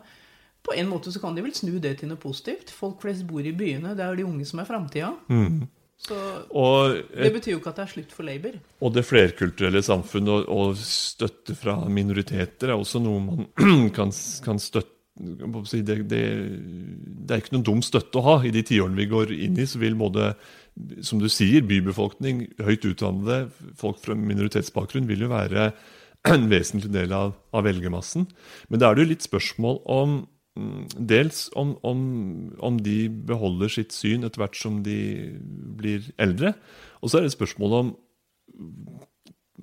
på 0.62 0.74
en 0.78 0.90
måte 0.90 1.12
så 1.12 1.20
kan 1.22 1.34
de 1.36 1.44
vel 1.44 1.54
snu 1.56 1.76
det 1.82 1.96
til 2.00 2.10
noe 2.10 2.20
positivt. 2.22 2.70
Folk 2.70 3.02
flest 3.02 3.26
bor 3.26 3.42
i 3.42 3.54
byene. 3.56 3.96
Det 3.98 4.04
er 4.04 4.18
de 4.18 4.26
unge 4.26 4.46
som 4.48 4.62
er 4.62 4.68
framtida. 4.68 5.10
Mm. 5.32 5.64
Så 6.02 6.16
et, 6.18 7.12
det 7.14 7.30
betyr 7.36 7.52
jo 7.54 7.60
ikke 7.60 7.70
at 7.70 7.78
det 7.78 7.84
er 7.84 7.92
slutt 7.92 8.14
for 8.14 8.26
Labour. 8.26 8.56
Og 8.82 8.94
det 8.94 9.04
flerkulturelle 9.06 9.82
samfunn 9.86 10.30
og, 10.32 10.48
og, 10.50 10.80
støtte 10.82 11.54
fra 11.58 11.76
minoriteter 11.86 12.72
er 12.72 12.78
også 12.78 13.02
noe 13.02 13.22
man 13.22 13.46
kan, 13.96 14.10
kan 14.42 14.62
støtte 14.62 14.98
det, 15.12 15.82
det, 16.08 16.22
det, 17.04 17.28
er 17.28 17.42
ikke 17.42 17.52
noen 17.52 17.66
dum 17.68 17.82
støtte 17.84 18.18
å 18.18 18.24
ha. 18.26 18.36
I 18.42 18.50
de 18.54 18.64
tiårene 18.66 18.98
vi 18.98 19.10
går 19.10 19.34
inn 19.36 19.58
i, 19.60 19.68
så 19.68 19.78
vil 19.82 19.98
både 20.00 20.32
som 21.04 21.20
du 21.20 21.28
sier, 21.30 21.62
bybefolkning, 21.68 22.46
høyt 22.64 22.86
utdannede, 22.88 23.50
folk 23.78 24.00
fra 24.02 24.16
minoritetsbakgrunn 24.16 25.06
vil 25.10 25.26
jo 25.26 25.32
være 25.34 25.70
en 26.32 26.48
vesentlig 26.50 26.90
del 26.94 27.14
av, 27.14 27.36
av 27.54 27.66
velgermassen. 27.68 28.26
Men 28.72 28.82
da 28.82 28.90
er 28.90 28.98
det 28.98 29.06
jo 29.06 29.12
litt 29.12 29.28
spørsmål 29.28 29.82
om 29.90 30.22
dels 30.52 31.46
om, 31.56 31.76
om, 31.80 32.00
om, 32.60 32.80
de 32.84 33.06
beholder 33.08 33.72
sitt 33.72 33.94
syn 33.96 34.26
etter 34.26 34.42
hvert 34.42 34.58
som 34.58 34.82
de 34.84 34.98
blir 35.78 36.10
eldre. 36.20 36.52
Og 37.00 37.08
så 37.08 37.18
er 37.18 37.26
det 37.26 37.36
spørsmålet 37.36 37.86
om 37.86 37.94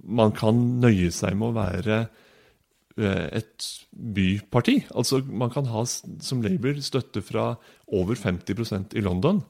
man 0.09 0.33
kan 0.33 0.57
nøye 0.81 1.11
seg 1.13 1.37
med 1.37 1.51
å 1.51 1.57
være 1.59 1.99
eh, 2.97 3.27
et 3.37 3.67
byparti. 3.91 4.79
Altså 4.97 5.21
Man 5.27 5.53
kan 5.53 5.69
ha 5.69 5.85
som 5.85 6.41
Labour 6.41 6.81
støtte 6.81 7.21
fra 7.25 7.51
over 7.85 8.17
50% 8.17 8.97
i 8.97 9.05
London. 9.05 9.43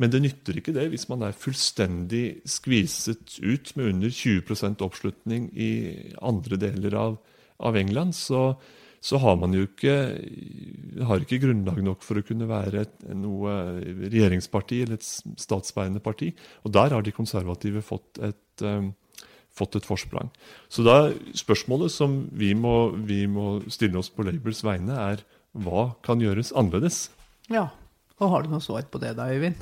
Men 0.00 0.12
det 0.12 0.22
nytter 0.24 0.56
ikke 0.58 0.74
det 0.76 0.88
hvis 0.92 1.08
man 1.10 1.24
er 1.24 1.36
fullstendig 1.36 2.42
skviset 2.48 3.38
ut 3.40 3.72
med 3.76 3.94
under 3.94 4.12
20% 4.12 4.84
oppslutning 4.84 5.50
i 5.52 5.72
andre 6.24 6.58
deler 6.60 6.96
av, 6.98 7.18
av 7.60 7.76
England. 7.80 8.16
Så, 8.16 8.54
så 9.02 9.18
har 9.18 9.38
man 9.40 9.54
jo 9.56 9.64
ikke, 9.66 9.94
har 11.08 11.22
ikke 11.24 11.40
grunnlag 11.42 11.80
nok 11.82 12.04
for 12.06 12.20
å 12.20 12.24
kunne 12.26 12.46
være 12.46 12.84
et, 12.84 12.92
noe 13.18 13.54
regjeringsparti 13.82 14.82
eller 14.84 15.00
et 15.00 15.08
statsbærende 15.42 16.02
parti. 16.04 16.30
Og 16.62 16.74
der 16.76 16.94
har 16.94 17.02
de 17.02 17.14
konservative 17.14 17.82
fått 17.82 18.20
et, 18.22 18.62
um, 18.62 18.92
fått 19.50 19.74
et 19.80 19.88
forsprang. 19.88 20.30
Så 20.70 20.86
da 20.86 21.10
spørsmålet 21.34 21.90
som 21.94 22.20
vi 22.30 22.52
må, 22.54 22.92
vi 22.94 23.24
må 23.26 23.56
stille 23.66 23.98
oss 23.98 24.12
på 24.14 24.26
Labours 24.28 24.62
vegne, 24.66 24.94
er 24.94 25.26
hva 25.52 25.90
kan 26.06 26.22
gjøres 26.22 26.54
annerledes? 26.56 27.08
Ja. 27.50 27.72
Og 28.22 28.30
har 28.30 28.44
du 28.44 28.52
noe 28.52 28.62
svar 28.62 28.86
på 28.86 29.02
det 29.02 29.16
da, 29.18 29.26
Øyvind? 29.34 29.58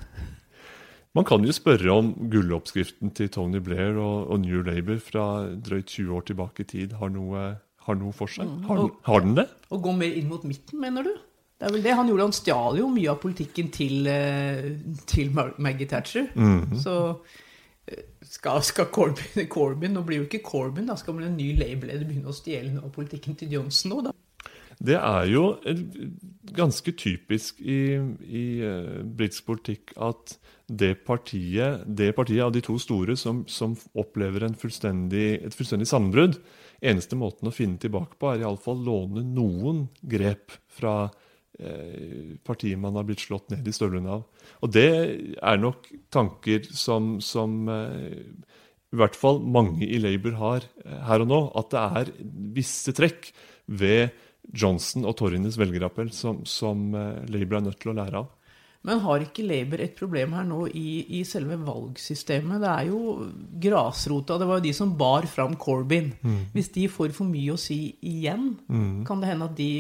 Man 1.17 1.27
kan 1.27 1.43
jo 1.43 1.51
spørre 1.55 1.91
om 1.91 2.13
gulloppskriften 2.31 3.11
til 3.17 3.31
Tony 3.35 3.59
Blair 3.65 3.97
og, 3.99 4.29
og 4.31 4.45
New 4.45 4.61
Labour 4.63 5.01
fra 5.03 5.25
drøyt 5.59 5.89
20 5.91 6.13
år 6.15 6.29
tilbake 6.29 6.63
i 6.63 6.69
tid 6.71 6.95
har 7.01 7.11
noe, 7.11 7.47
har 7.87 7.97
noe 8.01 8.13
for 8.17 8.29
seg. 8.31 8.49
Har, 8.69 8.77
den- 8.85 8.97
har 9.09 9.21
den 9.25 9.35
det? 9.41 9.47
Å 9.73 9.79
gå 9.83 9.93
mer 9.97 10.13
inn 10.21 10.29
mot 10.29 10.45
midten, 10.45 10.81
mener 10.83 11.07
du? 11.07 11.13
Det 11.61 11.69
er 11.69 11.73
vel 11.75 11.83
det 11.85 11.93
han 11.99 12.09
gjorde. 12.09 12.27
Han 12.31 12.33
stjal 12.37 12.79
jo 12.81 12.89
mye 12.89 13.11
av 13.13 13.19
politikken 13.21 13.71
til, 13.73 14.07
eh, 14.09 14.71
til 15.07 15.31
Maggie 15.37 15.87
Thatcher. 15.91 16.31
Så 16.81 16.95
eh, 17.89 18.05
skal, 18.25 18.63
skal 18.65 18.87
Corbyn, 18.95 19.45
Corbyn 19.53 19.93
Nå 19.93 20.05
blir 20.09 20.23
jo 20.23 20.29
ikke 20.29 20.41
Corbyn, 20.47 20.87
da 20.89 20.97
skal 20.97 21.19
vel 21.19 21.27
en 21.29 21.37
ny 21.37 21.51
Labour-leder 21.59 22.07
begynne 22.09 22.33
å 22.33 22.37
stjele 22.37 22.73
noe 22.73 22.89
av 22.89 22.95
politikken 22.97 23.37
til 23.37 23.53
Johnson 23.59 23.93
nå, 23.93 24.01
da? 24.09 24.15
Det 24.81 24.97
er 24.97 25.27
jo 25.29 25.43
ganske 26.57 26.93
typisk 26.97 27.59
i, 27.61 27.81
i 28.25 28.45
eh, 28.65 29.03
britisk 29.05 29.45
politikk 29.51 29.93
at 30.01 30.39
det 30.71 30.95
partiet, 31.05 31.83
det 31.85 32.13
partiet 32.17 32.45
av 32.47 32.53
de 32.55 32.63
to 32.65 32.79
store 32.81 33.17
som, 33.21 33.43
som 33.51 33.75
opplever 33.99 34.47
en 34.47 34.55
fullstendig, 34.57 35.27
et 35.45 35.57
fullstendig 35.57 35.89
sammenbrudd 35.91 36.39
Eneste 36.81 37.19
måten 37.19 37.51
å 37.51 37.55
finne 37.55 37.81
tilbake 37.81 38.17
på, 38.17 38.31
er 38.31 38.45
iallfall 38.45 38.81
låne 38.87 39.25
noen 39.27 39.85
grep 40.01 40.55
fra 40.73 41.11
eh, 41.59 42.39
partiet 42.47 42.81
man 42.81 42.97
har 42.97 43.05
blitt 43.09 43.25
slått 43.27 43.53
ned 43.53 43.69
i 43.69 43.75
støvlene 43.75 44.17
av. 44.17 44.25
Og 44.65 44.73
det 44.73 44.89
er 45.37 45.61
nok 45.61 45.91
tanker 46.13 46.65
som, 46.73 47.19
som 47.25 47.69
eh, 47.69 48.25
i 48.91 48.99
hvert 48.99 49.19
fall 49.19 49.43
mange 49.45 49.85
i 49.85 50.01
Labour 50.01 50.39
har 50.41 50.67
eh, 50.87 50.99
her 51.11 51.27
og 51.27 51.31
nå. 51.31 51.45
At 51.61 51.71
det 51.75 51.85
er 52.01 52.13
visse 52.57 52.97
trekk 52.97 53.29
ved 53.69 54.17
Johnson 54.51 55.05
og 55.05 55.19
Torrines 55.21 55.61
velgerappell 55.61 56.09
som, 56.17 56.41
som 56.49 56.89
Labour 57.31 57.61
er 57.61 57.67
nødt 57.69 57.83
til 57.85 57.93
å 57.93 57.99
lære 58.01 58.25
av. 58.25 58.31
Men 58.89 59.03
har 59.05 59.21
ikke 59.21 59.45
Labour 59.45 59.83
et 59.85 59.97
problem 59.99 60.33
her 60.39 60.47
nå 60.49 60.63
i, 60.73 61.03
i 61.19 61.25
selve 61.29 61.59
valgsystemet? 61.61 62.63
Det 62.63 62.71
er 62.71 62.87
jo 62.89 63.01
grasrota. 63.61 64.39
Det 64.41 64.49
var 64.49 64.61
jo 64.61 64.65
de 64.65 64.73
som 64.77 64.95
bar 64.97 65.29
fram 65.29 65.57
Corbyn. 65.61 66.15
Hvis 66.55 66.73
de 66.73 66.87
får 66.89 67.13
for 67.17 67.29
mye 67.29 67.53
å 67.53 67.61
si 67.61 67.81
igjen, 68.09 68.55
kan 69.09 69.21
det 69.21 69.33
hende 69.35 69.51
at 69.51 69.59
de 69.59 69.71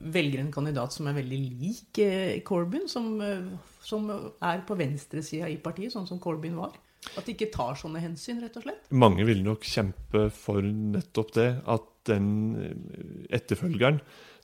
velger 0.00 0.40
en 0.40 0.52
kandidat 0.52 0.94
som 0.94 1.08
er 1.10 1.18
veldig 1.18 1.40
lik 1.60 1.98
eh, 2.00 2.38
Corbyn, 2.46 2.86
som, 2.88 3.10
eh, 3.20 3.50
som 3.84 4.06
er 4.10 4.62
på 4.66 4.78
venstresida 4.78 5.50
i 5.50 5.58
partiet, 5.60 5.92
sånn 5.92 6.08
som 6.08 6.22
Corbyn 6.22 6.56
var? 6.56 6.78
At 7.16 7.26
de 7.26 7.34
ikke 7.34 7.50
tar 7.52 7.78
sånne 7.80 8.02
hensyn, 8.02 8.40
rett 8.44 8.56
og 8.60 8.66
slett? 8.66 8.88
Mange 8.92 9.24
vil 9.28 9.42
nok 9.44 9.64
kjempe 9.66 10.26
for 10.34 10.64
nettopp 10.64 11.34
det, 11.36 11.50
at 11.68 11.86
den 12.08 12.32
eh, 12.60 13.36
etterfølgeren, 13.40 14.00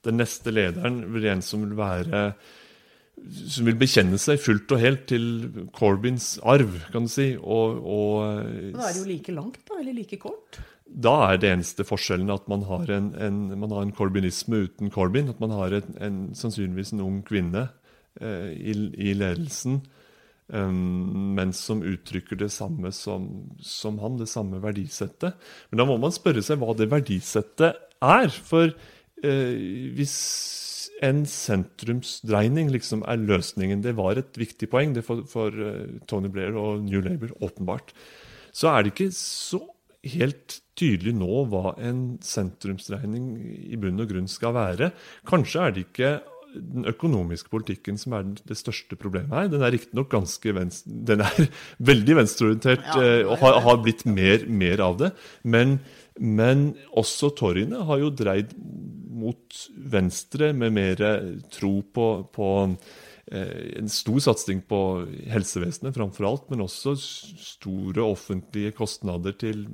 den 0.07 0.21
neste 0.21 0.53
lederen, 0.53 1.03
vil 1.15 1.29
en 1.33 1.45
som 1.45 1.65
vil 1.65 1.77
være 1.79 2.29
som 3.51 3.67
vil 3.67 3.79
bekjenne 3.81 4.19
seg 4.21 4.39
fullt 4.43 4.73
og 4.77 4.83
helt 4.83 5.07
til 5.11 5.27
Corbyns 5.75 6.37
arv, 6.47 6.77
kan 6.93 7.09
du 7.09 7.11
si. 7.11 7.33
Og, 7.41 7.81
og 7.83 8.17
Men 8.39 8.77
da 8.77 8.89
er 8.89 8.97
det 8.97 9.03
jo 9.03 9.11
like 9.11 9.35
langt, 9.35 9.63
da? 9.67 9.81
Eller 9.81 9.97
like 9.97 10.21
kort? 10.23 10.61
da 10.87 11.15
er 11.33 11.41
det 11.41 11.51
eneste 11.51 11.85
forskjellen 11.87 12.31
at 12.31 12.47
man 12.51 12.63
har 12.69 12.91
en, 12.95 13.11
en, 13.19 13.39
man 13.59 13.75
har 13.75 13.85
en 13.85 13.95
corbynisme 13.95 14.63
uten 14.69 14.93
Corbyn. 14.95 15.31
At 15.33 15.43
man 15.43 15.55
har 15.55 15.75
en, 15.75 15.97
en, 16.01 16.19
sannsynligvis 16.37 16.95
en 16.95 17.05
ung 17.05 17.21
kvinne 17.27 17.67
eh, 18.21 18.53
i, 18.55 18.77
i 19.11 19.15
ledelsen, 19.19 19.81
um, 20.47 21.35
men 21.37 21.53
som 21.57 21.83
uttrykker 21.85 22.39
det 22.41 22.53
samme 22.55 22.93
som, 22.95 23.29
som 23.59 23.99
han, 24.03 24.21
det 24.21 24.31
samme 24.31 24.63
verdisettet. 24.63 25.35
Men 25.71 25.83
da 25.83 25.89
må 25.89 25.99
man 26.03 26.15
spørre 26.15 26.45
seg 26.45 26.63
hva 26.63 26.77
det 26.79 26.91
verdisettet 26.93 27.83
er. 28.07 28.31
For 28.31 28.71
eh, 28.71 29.91
hvis 29.99 30.17
en 31.05 31.25
sentrumsdreining 31.29 32.71
liksom 32.73 33.03
er 33.09 33.21
løsningen, 33.21 33.83
det 33.85 33.97
var 33.99 34.17
et 34.21 34.39
viktig 34.39 34.69
poeng 34.73 34.95
det 34.97 35.05
for, 35.07 35.27
for 35.29 35.53
eh, 35.53 35.99
Tony 36.09 36.31
Blair 36.33 36.57
og 36.57 36.85
New 36.87 37.03
Labour, 37.05 37.35
åpenbart, 37.45 37.93
så 38.57 38.73
er 38.73 38.85
det 38.85 38.95
ikke 38.95 39.11
så 39.17 39.61
helt 40.07 40.61
tydelig 40.79 41.13
nå 41.17 41.43
hva 41.51 41.75
en 41.83 42.17
sentrumsdreining 42.25 43.29
i 43.73 43.77
bunn 43.81 44.01
og 44.01 44.09
grunn 44.13 44.31
skal 44.31 44.55
være. 44.57 44.91
Kanskje 45.29 45.63
er 45.63 45.75
det 45.75 45.87
ikke 45.89 46.11
den 46.57 46.87
økonomiske 46.89 47.51
politikken 47.53 47.99
som 48.01 48.15
er 48.17 48.29
det 48.49 48.57
største 48.59 48.97
problemet 48.99 49.35
her. 49.35 49.51
Den 49.53 49.65
er 49.65 49.75
riktignok 49.75 50.09
ganske 50.13 50.55
venstre, 50.57 50.95
den 51.11 51.25
er 51.27 51.49
veldig 51.91 52.19
venstreorientert 52.23 52.87
Ja, 52.95 53.03
eh, 53.03 53.23
og 53.29 53.41
har, 53.43 53.61
har 53.67 53.83
blitt 53.85 54.07
mer, 54.09 54.47
mer 54.49 54.83
av 54.85 55.01
det. 55.03 55.13
Men, 55.45 55.79
men 56.17 56.71
også 56.97 57.33
toryene 57.37 57.85
har 57.89 58.01
jo 58.01 58.13
dreid 58.15 58.55
mot 59.27 59.61
venstre 59.97 60.53
med 60.57 60.75
mer 60.77 61.03
tro 61.53 61.81
på, 61.83 62.07
på 62.35 62.51
eh, 63.33 63.81
en 63.81 63.91
stor 63.93 64.23
satsing 64.29 64.63
på 64.71 64.81
helsevesenet 65.33 65.97
framfor 65.97 66.29
alt, 66.31 66.51
men 66.53 66.65
også 66.65 66.95
store 66.97 68.07
offentlige 68.07 68.75
kostnader 68.77 69.35
til 69.39 69.67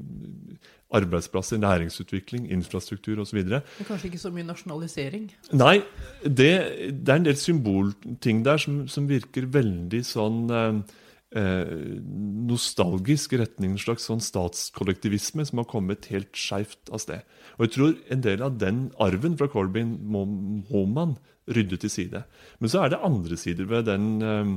arbeidsplasser, 0.92 1.56
næringsutvikling, 1.56 2.50
infrastruktur 2.52 3.20
osv. 3.22 3.40
Kanskje 3.86 4.10
ikke 4.10 4.20
så 4.20 4.32
mye 4.32 4.44
nasjonalisering? 4.48 5.30
Nei, 5.56 5.78
det, 6.24 6.50
det 6.90 7.14
er 7.14 7.20
en 7.20 7.28
del 7.28 7.38
symbolting 7.40 8.42
der 8.44 8.60
som, 8.60 8.82
som 8.92 9.08
virker 9.08 9.48
veldig 9.52 10.02
sånn 10.04 10.42
eh, 10.52 10.98
nostalgisk 11.32 13.32
retning 13.40 13.72
en 13.72 13.80
slags 13.80 14.04
sånn 14.08 14.20
statskollektivisme 14.20 15.44
som 15.48 15.62
har 15.62 15.68
kommet 15.70 16.10
helt 16.12 16.36
skeivt 16.36 16.90
av 16.92 17.00
sted. 17.00 17.24
Og 17.56 17.66
jeg 17.66 17.74
tror 17.76 17.94
en 18.12 18.24
del 18.26 18.44
av 18.44 18.58
den 18.60 18.82
arven 19.00 19.38
fra 19.40 19.48
Corbyn 19.52 19.94
må, 20.12 20.26
må 20.26 20.84
man 20.92 21.16
rydde 21.48 21.78
til 21.82 21.92
side. 21.92 22.24
Men 22.60 22.72
så 22.72 22.82
er 22.82 22.92
det 22.92 23.02
andre 23.02 23.38
sider 23.40 23.68
ved 23.70 23.88
den 23.88 24.08
eh, 24.22 24.52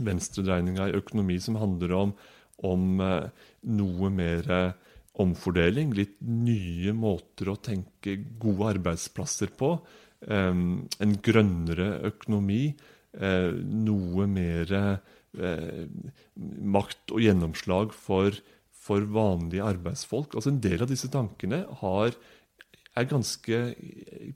venstredreininga 0.00 0.88
i 0.88 0.96
økonomi 0.98 1.36
som 1.42 1.58
handler 1.60 1.94
om, 1.98 2.14
om 2.66 3.02
eh, 3.04 3.50
noe 3.68 4.10
mer 4.14 4.50
eh, 4.50 4.72
omfordeling, 5.20 5.92
litt 5.96 6.16
nye 6.24 6.94
måter 6.96 7.52
å 7.52 7.60
tenke 7.60 8.16
gode 8.40 8.72
arbeidsplasser 8.76 9.52
på. 9.58 9.74
eh, 10.26 10.64
en 11.04 11.16
grønnere 11.28 11.92
økonomi. 12.14 12.64
eh, 13.10 13.50
noe 13.52 14.26
mer 14.30 14.72
eh, 15.38 15.86
makt 16.76 17.14
og 17.14 17.22
gjennomslag 17.24 17.94
for, 17.94 18.36
for 18.72 19.06
vanlige 19.12 19.66
arbeidsfolk. 19.66 20.34
Altså 20.34 20.52
En 20.52 20.62
del 20.64 20.84
av 20.84 20.90
disse 20.90 21.10
tankene 21.12 21.62
har, 21.82 22.16
er 22.98 23.08
ganske, 23.10 23.60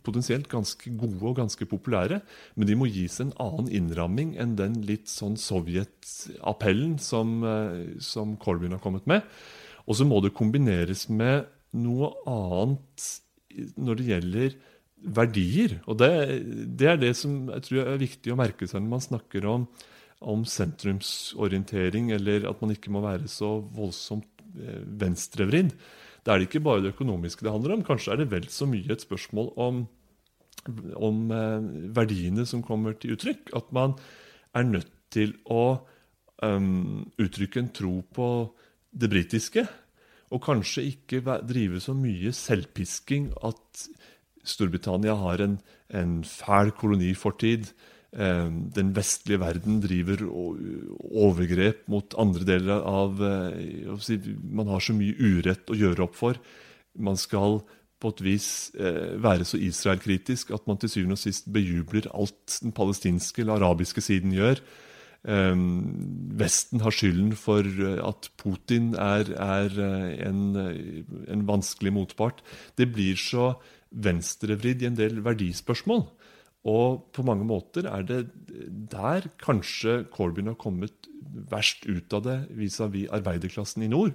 potensielt 0.06 0.48
ganske 0.52 0.94
gode 1.00 1.24
og 1.32 1.40
ganske 1.40 1.66
populære, 1.70 2.20
men 2.54 2.70
de 2.70 2.78
må 2.78 2.88
gis 2.90 3.18
en 3.22 3.34
annen 3.42 3.72
innramming 3.72 4.36
enn 4.40 4.54
den 4.60 4.78
litt 4.86 5.10
sånn 5.10 5.38
Sovjet-appellen 5.40 6.98
som, 7.02 7.40
eh, 7.42 7.98
som 7.98 8.38
Corbyn 8.40 8.76
har 8.76 8.84
kommet 8.84 9.08
med. 9.10 9.26
Og 9.84 9.98
så 9.98 10.06
må 10.08 10.22
det 10.24 10.36
kombineres 10.36 11.08
med 11.12 11.50
noe 11.74 12.14
annet 12.30 13.10
når 13.76 13.98
det 13.98 14.06
gjelder 14.08 14.54
verdier. 15.04 15.78
Og 15.90 15.98
det, 16.00 16.10
det 16.78 16.88
er 16.90 17.00
det 17.00 17.12
som 17.18 17.50
jeg 17.52 17.66
tror 17.66 17.82
er 17.84 18.00
viktig 18.00 18.32
å 18.32 18.38
merke 18.38 18.68
seg 18.68 18.82
når 18.82 18.94
man 18.94 19.04
snakker 19.04 19.48
om, 19.50 19.66
om 20.20 20.44
sentrumsorientering, 20.48 22.12
eller 22.14 22.48
at 22.50 22.60
man 22.62 22.72
ikke 22.74 22.92
må 22.94 23.02
være 23.04 23.28
så 23.30 23.56
voldsomt 23.74 24.44
eh, 24.56 24.82
venstrevridd. 25.00 25.74
Da 26.24 26.34
er 26.34 26.40
det 26.40 26.48
ikke 26.48 26.64
bare 26.64 26.84
det 26.84 26.94
økonomiske 26.94 27.44
det 27.44 27.52
handler 27.52 27.76
om. 27.76 27.84
Kanskje 27.84 28.14
er 28.14 28.22
det 28.22 28.30
vel 28.32 28.48
så 28.52 28.68
mye 28.68 28.94
et 28.94 29.04
spørsmål 29.04 29.52
om, 29.60 29.84
om 30.96 31.24
eh, 31.34 31.70
verdiene 31.96 32.46
som 32.48 32.64
kommer 32.64 32.96
til 32.96 33.16
uttrykk. 33.16 33.52
At 33.56 33.72
man 33.76 33.98
er 34.54 34.68
nødt 34.68 34.92
til 35.14 35.34
å 35.50 35.84
um, 36.42 37.04
uttrykke 37.20 37.60
en 37.60 37.72
tro 37.76 37.98
på 38.14 38.28
det 38.94 39.10
britiske. 39.12 39.66
Og 40.32 40.42
kanskje 40.42 40.88
ikke 40.88 41.20
drive 41.46 41.82
så 41.82 41.94
mye 41.96 42.32
selvpisking 42.34 43.30
at 43.44 43.84
Storbritannia 44.44 45.14
har 45.20 45.42
en, 45.44 45.58
en 45.88 46.22
fæl 46.26 46.72
kolonifortid. 46.76 47.70
Eh, 48.14 48.50
Den 48.74 48.92
vestlige 48.94 49.40
verden 49.42 49.80
driver 49.82 50.22
overgrep 50.30 51.88
mot 51.90 52.14
andre 52.18 52.46
deler 52.46 52.84
av 52.86 53.18
eh, 53.18 54.36
Man 54.44 54.70
har 54.70 54.80
så 54.80 54.94
mye 54.94 55.16
urett 55.18 55.70
å 55.70 55.78
gjøre 55.78 56.06
opp 56.06 56.14
for. 56.14 56.38
Man 56.94 57.18
skal 57.18 57.62
på 57.98 58.12
et 58.14 58.22
vis 58.22 58.48
eh, 58.78 59.16
være 59.18 59.46
så 59.48 59.58
Israel-kritisk 59.58 60.52
at 60.54 60.66
man 60.70 60.78
til 60.78 60.92
syvende 60.92 61.18
og 61.18 61.24
sist 61.24 61.50
bejubler 61.50 62.06
alt 62.14 62.60
den 62.62 62.74
palestinske 62.76 63.42
eller 63.42 63.58
arabiske 63.58 64.04
siden 64.04 64.34
gjør. 64.34 64.62
Vesten 65.24 66.82
har 66.84 66.92
skylden 66.92 67.30
for 67.32 67.64
at 68.04 68.26
Putin 68.36 68.90
er, 69.00 69.30
er 69.40 69.78
en, 70.26 70.42
en 71.32 71.44
vanskelig 71.48 71.94
motpart. 71.96 72.42
Det 72.76 72.90
blir 72.92 73.16
så 73.16 73.54
venstrevridd 73.88 74.84
i 74.84 74.90
en 74.90 74.98
del 74.98 75.22
verdispørsmål. 75.24 76.04
Og 76.64 77.04
på 77.12 77.24
mange 77.26 77.44
måter 77.44 77.88
er 77.90 78.06
det 78.08 78.22
der 78.92 79.28
kanskje 79.42 80.02
Corbyn 80.14 80.48
har 80.48 80.56
kommet 80.60 81.10
verst 81.50 81.84
ut 81.84 82.12
av 82.16 82.24
det 82.24 82.38
vis-à-vis 82.56 83.10
arbeiderklassen 83.12 83.84
i 83.84 83.90
nord. 83.92 84.14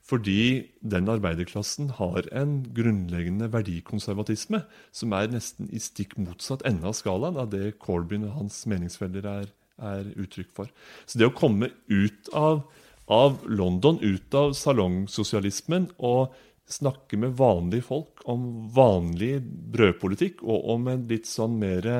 Fordi 0.00 0.64
den 0.80 1.10
arbeiderklassen 1.12 1.90
har 1.98 2.24
en 2.32 2.60
grunnleggende 2.74 3.50
verdikonservatisme 3.52 4.62
som 4.96 5.12
er 5.12 5.28
nesten 5.30 5.68
i 5.68 5.80
stikk 5.82 6.16
motsatt 6.18 6.64
ende 6.68 6.88
av 6.88 6.96
skalaen 6.96 7.36
av 7.40 7.50
det 7.52 7.76
Corbyn 7.82 8.24
og 8.30 8.38
hans 8.38 8.62
meningsfeller 8.70 9.28
er, 9.28 9.50
er 9.76 10.08
uttrykk 10.16 10.54
for. 10.56 10.72
Så 11.04 11.20
det 11.20 11.28
å 11.28 11.36
komme 11.36 11.68
ut 11.92 12.32
av, 12.32 12.64
av 13.12 13.44
London, 13.44 14.00
ut 14.00 14.34
av 14.40 14.56
salongsosialismen 14.56 15.90
og 15.98 16.32
snakke 16.72 17.18
med 17.20 17.36
vanlige 17.38 17.86
folk 17.88 18.24
om 18.30 18.46
vanlig 18.74 19.38
brødpolitikk 19.74 20.44
og 20.46 20.72
om 20.76 20.90
en 20.92 21.06
litt 21.10 21.28
sånn 21.30 21.58
mer 21.60 21.90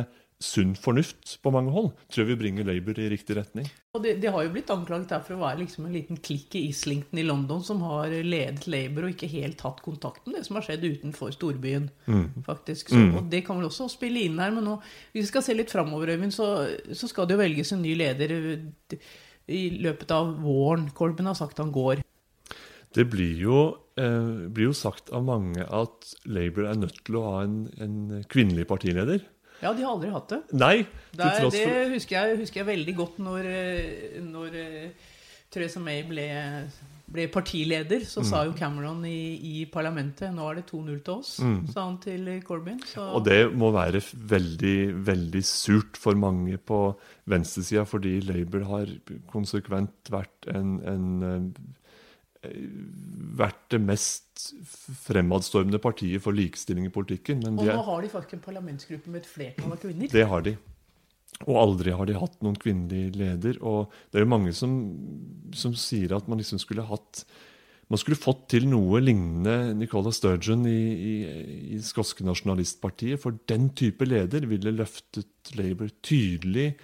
sunn 0.41 0.73
fornuft 0.79 1.35
på 1.45 1.51
mange 1.53 1.73
hold, 1.75 1.91
tror 2.09 2.23
jeg 2.23 2.31
vi 2.31 2.39
bringer 2.41 2.65
Labour 2.65 2.97
i 3.03 3.11
riktig 3.13 3.37
retning. 3.37 3.67
Og 3.93 4.01
det, 4.05 4.15
de 4.23 4.31
har 4.33 4.47
jo 4.47 4.53
blitt 4.55 4.71
anklaget 4.73 5.13
her 5.13 5.25
for 5.27 5.37
å 5.37 5.43
være 5.43 5.61
liksom 5.61 5.85
en 5.85 5.93
liten 5.93 6.21
klikk 6.25 6.57
i 6.57 6.63
Islington 6.71 7.21
i 7.21 7.27
London 7.27 7.61
som 7.65 7.83
har 7.85 8.15
ledet 8.25 8.65
Labour 8.71 9.07
og 9.07 9.13
ikke 9.13 9.29
helt 9.35 9.61
tatt 9.61 9.85
med 10.25 10.39
det 10.39 10.47
som 10.47 10.57
har 10.57 10.65
skjedd 10.65 10.87
utenfor 10.87 11.35
storbyen. 11.37 11.91
faktisk. 12.47 12.89
Så, 12.89 13.03
Og 13.21 13.29
det 13.29 13.45
kan 13.45 13.61
vel 13.61 13.69
også 13.69 13.91
spille 13.93 14.25
inn 14.25 14.41
her. 14.41 14.55
Men 14.57 14.65
nå, 14.65 14.79
hvis 15.13 15.27
vi 15.27 15.31
skal 15.35 15.45
se 15.45 15.59
litt 15.59 15.73
framover, 15.73 16.15
Øyvind, 16.15 16.33
så, 16.33 16.49
så 16.89 17.11
skal 17.11 17.29
det 17.29 17.37
jo 17.37 17.43
velges 17.45 17.75
en 17.77 17.85
ny 17.85 17.95
leder 18.01 18.33
i 19.51 19.65
løpet 19.77 20.11
av 20.17 20.33
våren. 20.41 20.89
Corbyn 20.97 21.29
har 21.29 21.37
sagt 21.37 21.61
han 21.61 21.75
går. 21.75 22.01
Det 22.97 23.05
blir 23.11 23.37
jo, 23.39 23.59
eh, 24.01 24.49
blir 24.51 24.71
jo 24.71 24.73
sagt 24.75 25.13
av 25.15 25.23
mange 25.25 25.63
at 25.63 26.15
Labour 26.27 26.67
er 26.71 26.79
nødt 26.81 27.05
til 27.07 27.21
å 27.21 27.27
ha 27.29 27.43
en, 27.47 27.61
en 27.79 28.25
kvinnelig 28.29 28.67
partileder. 28.71 29.23
Ja, 29.63 29.75
de 29.77 29.85
har 29.85 29.93
aldri 29.95 30.11
hatt 30.11 30.29
det. 30.33 30.41
Nei, 30.57 30.77
til 30.83 31.19
Det, 31.21 31.27
er- 31.27 31.41
tross 31.43 31.53
det 31.59 31.65
for 31.69 31.95
husker, 31.95 32.17
jeg, 32.17 32.39
husker 32.41 32.63
jeg 32.65 32.71
veldig 32.73 32.95
godt 32.97 33.19
når, 33.23 33.47
eh, 33.51 34.21
når 34.25 34.55
eh, 34.57 35.11
Theresa 35.53 35.83
May 35.85 36.03
ble, 36.09 36.25
ble 37.11 37.27
partileder. 37.29 38.05
Så 38.09 38.25
sa 38.27 38.45
jo 38.49 38.55
Cameron 38.59 39.05
i, 39.05 39.37
i 39.61 39.65
parlamentet 39.71 40.33
nå 40.35 40.47
er 40.51 40.61
det 40.61 40.67
2-0 40.71 41.01
til 41.05 41.15
oss, 41.19 41.33
sa 41.75 41.85
han 41.89 41.99
til 42.03 42.27
Corbyn. 42.47 42.81
Så, 42.89 43.05
Og 43.19 43.25
det 43.27 43.53
må 43.55 43.71
være 43.75 44.01
veldig, 44.33 44.77
veldig 45.07 45.43
surt 45.45 45.99
for 46.01 46.15
mange 46.19 46.57
på 46.59 46.81
venstresida, 47.31 47.85
fordi 47.87 48.17
Labour 48.25 48.65
har 48.71 48.95
konsekvent 49.31 50.11
vært 50.15 50.49
en, 50.55 50.79
en 50.87 51.11
eh, 51.23 51.51
vært 52.41 53.67
det 53.75 53.81
mest 53.85 54.47
fremadstormende 55.05 55.81
partiet 55.83 56.23
for 56.25 56.37
likestilling 56.37 56.89
i 56.89 56.93
politikken. 56.95 57.43
Men 57.45 57.61
og 57.61 57.69
nå 57.69 57.83
har 57.91 58.03
de 58.05 58.13
faktisk 58.13 58.39
en 58.39 58.45
parlamentsgruppe 58.45 59.13
med 59.13 59.23
et 59.23 59.29
flertall 59.29 59.75
av 59.75 59.83
kvinner. 59.83 60.13
det 60.13 60.27
har 60.33 60.47
de. 60.47 60.57
Og 61.47 61.55
aldri 61.57 61.93
har 61.97 62.09
de 62.09 62.17
hatt 62.21 62.41
noen 62.45 62.59
kvinnelig 62.61 63.15
leder. 63.17 63.61
Og 63.65 63.93
det 64.11 64.21
er 64.21 64.27
jo 64.27 64.33
mange 64.33 64.53
som, 64.57 64.75
som 65.57 65.77
sier 65.79 66.17
at 66.17 66.29
man 66.29 66.41
liksom 66.41 66.61
skulle 66.63 66.85
hatt 66.89 67.25
man 67.91 67.99
skulle 67.99 68.21
fått 68.21 68.45
til 68.53 68.69
noe 68.71 69.01
lignende 69.03 69.73
Nicola 69.75 70.13
Sturgeon 70.15 70.63
i, 70.71 70.75
i, 70.95 71.15
i 71.75 71.79
skotske 71.83 72.23
nasjonalistpartiet. 72.23 73.19
For 73.19 73.35
den 73.51 73.73
type 73.75 74.07
leder 74.07 74.47
ville 74.47 74.71
løftet 74.77 75.51
Labour 75.59 75.91
tydelig, 76.07 76.77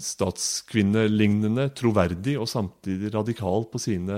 statskvinnelignende, 0.00 1.68
troverdig 1.76 2.36
og 2.40 2.48
samtidig 2.50 3.12
radikal 3.14 3.66
på 3.70 3.80
sine 3.82 4.16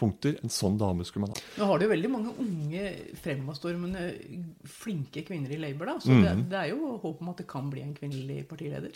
punkter. 0.00 0.38
En 0.42 0.52
sånn 0.52 0.78
dame 0.80 1.06
skulle 1.06 1.26
man 1.28 1.34
ha. 1.36 1.42
Nå 1.60 1.68
har 1.70 1.78
du 1.78 1.86
jo 1.86 1.92
veldig 1.92 2.10
mange 2.12 2.34
unge, 2.42 2.84
fremadstormende, 3.22 4.06
flinke 4.68 5.24
kvinner 5.28 5.52
i 5.54 5.60
Labour. 5.62 5.86
da, 5.86 5.98
Så 5.98 6.10
Mm. 6.10 6.22
det, 6.24 6.48
det 6.50 6.58
er 6.58 6.68
jo 6.70 6.98
håp 7.02 7.20
om 7.22 7.28
at 7.30 7.36
det 7.38 7.46
kan 7.46 7.70
bli 7.70 7.82
en 7.82 7.94
kvinnelig 7.94 8.46
partileder. 8.48 8.92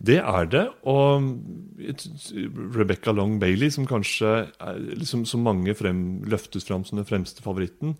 Det 0.00 0.18
er 0.22 0.46
det. 0.46 0.68
Og 0.84 1.36
Rebecca 2.74 3.12
Long 3.12 3.38
Bailey, 3.38 3.68
som 3.70 3.86
kanskje 3.86 4.50
liksom, 4.96 5.26
som 5.26 5.42
mange 5.44 5.74
frem, 5.76 6.22
løftes 6.24 6.64
fram 6.64 6.84
som 6.84 6.96
den 6.96 7.04
fremste 7.08 7.42
favoritten, 7.44 7.96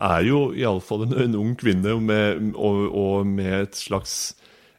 er 0.00 0.22
jo 0.24 0.52
iallfall 0.56 1.04
en, 1.06 1.12
en 1.20 1.34
ung 1.36 1.56
kvinne 1.56 2.00
med, 2.00 2.54
og, 2.56 2.94
og 2.94 3.26
med 3.26 3.52
et 3.68 3.74
slags 3.78 4.34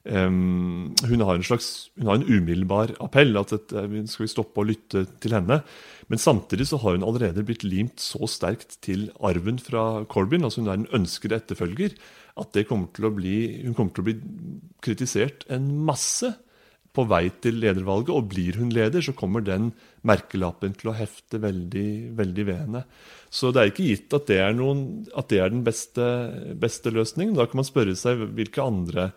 em, 0.06 0.92
hun 1.08 1.24
har 1.26 1.38
en 1.38 1.46
slags 1.46 1.90
hun 2.00 2.10
har 2.10 2.20
en 2.20 2.28
umiddelbar 2.28 2.96
appell. 3.00 3.38
at 3.38 3.54
dette, 3.54 3.86
Skal 4.08 4.26
vi 4.26 4.32
stoppe 4.32 4.62
å 4.62 4.68
lytte 4.68 5.06
til 5.20 5.32
henne? 5.32 5.62
Men 6.10 6.20
samtidig 6.20 6.68
så 6.68 6.78
har 6.82 6.98
hun 6.98 7.04
allerede 7.04 7.46
blitt 7.46 7.64
limt 7.64 8.00
så 8.00 8.28
sterkt 8.28 8.82
til 8.82 9.12
arven 9.22 9.60
fra 9.60 10.04
Corbyn. 10.06 10.44
altså 10.44 10.62
Hun 10.62 10.70
er 10.70 10.80
en 10.80 10.92
ønskede 11.02 11.40
etterfølger. 11.40 11.96
At 12.38 12.54
kommer 12.68 12.88
bli, 13.16 13.64
hun 13.64 13.74
kommer 13.74 13.94
til 13.94 14.04
å 14.04 14.10
bli 14.10 14.18
kritisert 14.82 15.46
en 15.50 15.86
masse 15.86 16.34
på 16.92 17.06
vei 17.08 17.30
til 17.44 17.60
ledervalget. 17.64 18.12
Og 18.12 18.30
blir 18.32 18.60
hun 18.60 18.72
leder, 18.74 19.02
så 19.04 19.16
kommer 19.16 19.44
den 19.46 19.72
merkelappen 20.08 20.76
til 20.76 20.92
å 20.92 20.98
hefte 20.98 21.40
veldig, 21.44 22.16
veldig 22.18 22.48
ved 22.48 22.62
henne. 22.66 22.86
Så 23.32 23.52
det 23.52 23.62
er 23.62 23.72
ikke 23.72 23.88
gitt 23.88 24.16
at 24.18 24.28
det 24.28 24.40
er, 24.44 24.56
noen, 24.58 25.06
at 25.16 25.30
det 25.32 25.40
er 25.40 25.54
den 25.54 25.64
beste, 25.64 26.08
beste 26.60 26.92
løsningen. 26.92 27.38
Da 27.38 27.48
kan 27.48 27.62
man 27.62 27.68
spørre 27.68 27.96
seg 27.96 28.26
hvilke 28.36 28.64
andre 28.64 29.12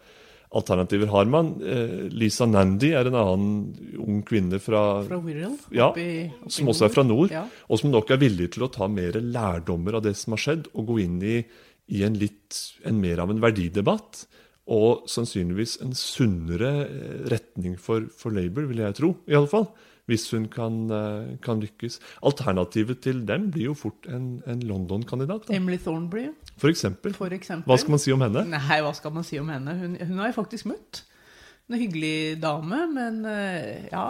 alternativer 0.55 1.11
har 1.13 1.27
man. 1.31 1.53
Eh, 1.63 2.09
Lisa 2.15 2.47
Nandy 2.47 2.93
er 2.95 3.07
en 3.11 3.19
annen 3.21 3.99
ung 4.01 4.23
kvinne 4.27 4.61
fra, 4.63 5.03
Fra 5.09 5.19
Wirral. 5.25 5.57
ja, 5.75 5.91
som 6.49 6.69
også 6.73 6.87
er 6.89 6.95
fra 6.95 7.03
nord, 7.07 7.31
Ja. 7.35 7.45
og 7.69 7.79
som 7.81 7.91
nok 7.91 8.11
er 8.11 8.19
villig 8.23 8.53
til 8.55 8.65
å 8.67 8.73
ta 8.73 8.87
mer 8.89 9.13
lærdommer 9.21 9.95
av 9.99 10.03
det 10.07 10.17
som 10.17 10.33
har 10.37 10.39
skjedd, 10.45 10.69
og 10.75 10.87
gå 10.93 11.01
inn 11.05 11.19
i, 11.23 11.45
i 11.91 12.03
en 12.07 12.15
litt 12.19 12.61
en 12.87 13.01
mer 13.01 13.19
av 13.21 13.31
en 13.31 13.41
verdidebatt. 13.41 14.27
Og 14.67 15.03
sannsynligvis 15.13 15.75
en 15.85 15.93
sunnere 15.93 16.71
eh, 16.89 17.25
retning 17.29 17.75
for, 17.79 18.07
for 18.17 18.33
Labour, 18.33 18.65
vil 18.71 18.79
jeg 18.81 18.95
tro. 18.97 19.17
i 19.29 19.35
alle 19.37 19.47
fall, 19.51 19.67
Hvis 20.09 20.31
hun 20.33 20.49
kan, 20.53 20.91
eh, 20.93 21.37
kan 21.41 21.61
lykkes. 21.61 21.99
Alternativet 22.23 23.01
til 23.01 23.23
dem 23.25 23.51
blir 23.51 23.71
jo 23.71 23.75
fort 23.75 24.05
en, 24.09 24.43
en 24.47 24.61
London-kandidat. 24.61 25.49
Emily 25.51 25.79
Thornbury, 25.81 26.27
For 26.61 26.71
eksempel. 26.71 27.15
for 27.17 27.35
eksempel. 27.35 27.67
Hva 27.71 27.79
skal 27.81 27.97
man 27.97 28.03
si 28.03 28.13
om 28.15 28.23
henne? 28.23 28.45
Nei, 28.53 28.79
hva 28.85 28.93
skal 28.95 29.15
man 29.15 29.27
si 29.27 29.39
om 29.41 29.49
henne? 29.51 29.75
Hun, 29.81 29.97
hun 29.99 30.23
jeg 30.23 30.37
faktisk 30.37 30.69
møtt. 30.71 31.03
En 31.69 31.79
hyggelig 31.81 32.43
dame, 32.43 32.85
men 32.93 33.25
eh, 33.27 33.89
ja. 33.91 34.07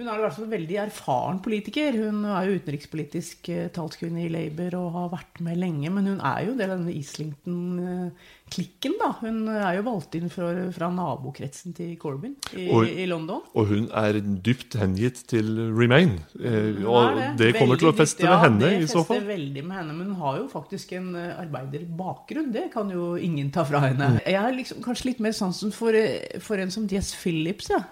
Hun 0.00 0.06
er 0.08 0.16
i 0.16 0.22
hvert 0.22 0.32
fall 0.32 0.46
en 0.46 0.52
veldig 0.54 0.76
erfaren 0.86 1.38
politiker. 1.44 1.92
Hun 2.00 2.22
er 2.24 2.46
jo 2.48 2.54
utenrikspolitisk 2.62 3.48
eh, 3.52 3.66
talskvinne 3.76 4.22
i 4.24 4.30
Labour 4.32 4.72
og 4.78 4.86
har 4.94 5.10
vært 5.12 5.42
med 5.44 5.58
lenge. 5.60 5.90
Men 5.92 6.08
hun 6.08 6.22
er 6.24 6.46
jo 6.46 6.54
del 6.56 6.72
av 6.72 6.80
denne 6.80 6.94
Islington-klikken, 6.96 8.94
da. 9.02 9.10
Hun 9.20 9.42
er 9.52 9.76
jo 9.76 9.84
valgt 9.90 10.16
inn 10.16 10.32
fra, 10.32 10.48
fra 10.72 10.88
nabokretsen 10.96 11.76
til 11.76 11.92
Corbyn 12.00 12.32
i, 12.56 12.70
Og- 12.72 12.88
i 12.88 13.04
London. 13.10 13.44
Og 13.52 13.68
hun 13.68 13.90
er 13.92 14.16
dypt 14.48 14.78
hengitt 14.80 15.26
til 15.28 15.52
Remain. 15.76 16.16
Eh, 16.40 16.80
og 16.88 17.12
det. 17.20 17.28
det 17.44 17.52
kommer 17.60 17.76
til 17.76 17.92
å 17.92 17.92
Veldig 17.92 18.00
feste 18.00 18.24
med 18.24 18.32
ved 18.32 18.44
henne 18.46 18.72
i 18.80 18.88
så 18.88 19.04
fall. 19.04 19.20
Det 19.20 19.22
fester 19.22 19.32
veldig 19.36 19.66
med 19.68 19.76
henne, 19.82 19.92
men 20.00 20.06
hun 20.14 20.20
har 20.24 20.40
jo 20.40 20.48
faktisk 20.56 20.96
en 20.98 21.12
eh, 21.20 21.36
arbeiderbakgrunn. 21.44 22.48
Det 22.52 22.70
kan 22.72 22.88
jo 22.90 23.12
ingen 23.20 23.52
ta 23.52 23.68
fra 23.68 23.84
henne. 23.90 24.14
Mm. 24.16 24.20
Jeg 24.24 24.40
har 24.40 24.52
liksom 24.56 24.80
kanskje 24.82 25.12
litt 25.12 25.20
mer 25.20 25.36
sansen 25.36 25.68
for, 25.72 25.92
eh, 25.92 26.40
for 26.40 26.56
en 26.56 26.70
som 26.72 26.88
Jess 26.88 27.12
Phillips, 27.14 27.68
ja. 27.76 27.84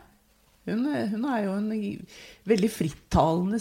Hun, 0.70 0.87
hun 1.14 1.24
er 1.30 1.44
jo 1.44 1.54
en 1.59 1.70
veldig 2.50 2.70
frittalende, 2.72 3.59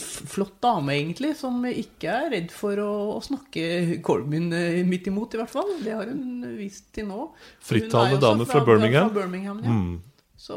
flott 0.00 0.56
dame, 0.64 0.94
egentlig, 0.96 1.34
som 1.36 1.58
ikke 1.68 2.12
er 2.12 2.30
redd 2.36 2.52
for 2.54 2.80
å, 2.80 2.90
å 3.16 3.20
snakke 3.24 3.98
Corbyn 4.04 4.48
eh, 4.56 4.80
midt 4.88 5.10
imot, 5.10 5.34
i 5.36 5.42
hvert 5.42 5.52
fall. 5.52 5.74
Det 5.84 5.92
har 5.96 6.08
hun 6.08 6.46
vist 6.58 6.88
til 6.96 7.08
nå. 7.10 7.26
Frittalende 7.64 8.20
dame 8.22 8.46
fra 8.48 8.64
Birmingham. 8.66 9.10
Fra 9.12 9.20
Birmingham 9.20 9.60
ja. 9.64 9.76
Mm. 9.76 10.00
Så 10.42 10.56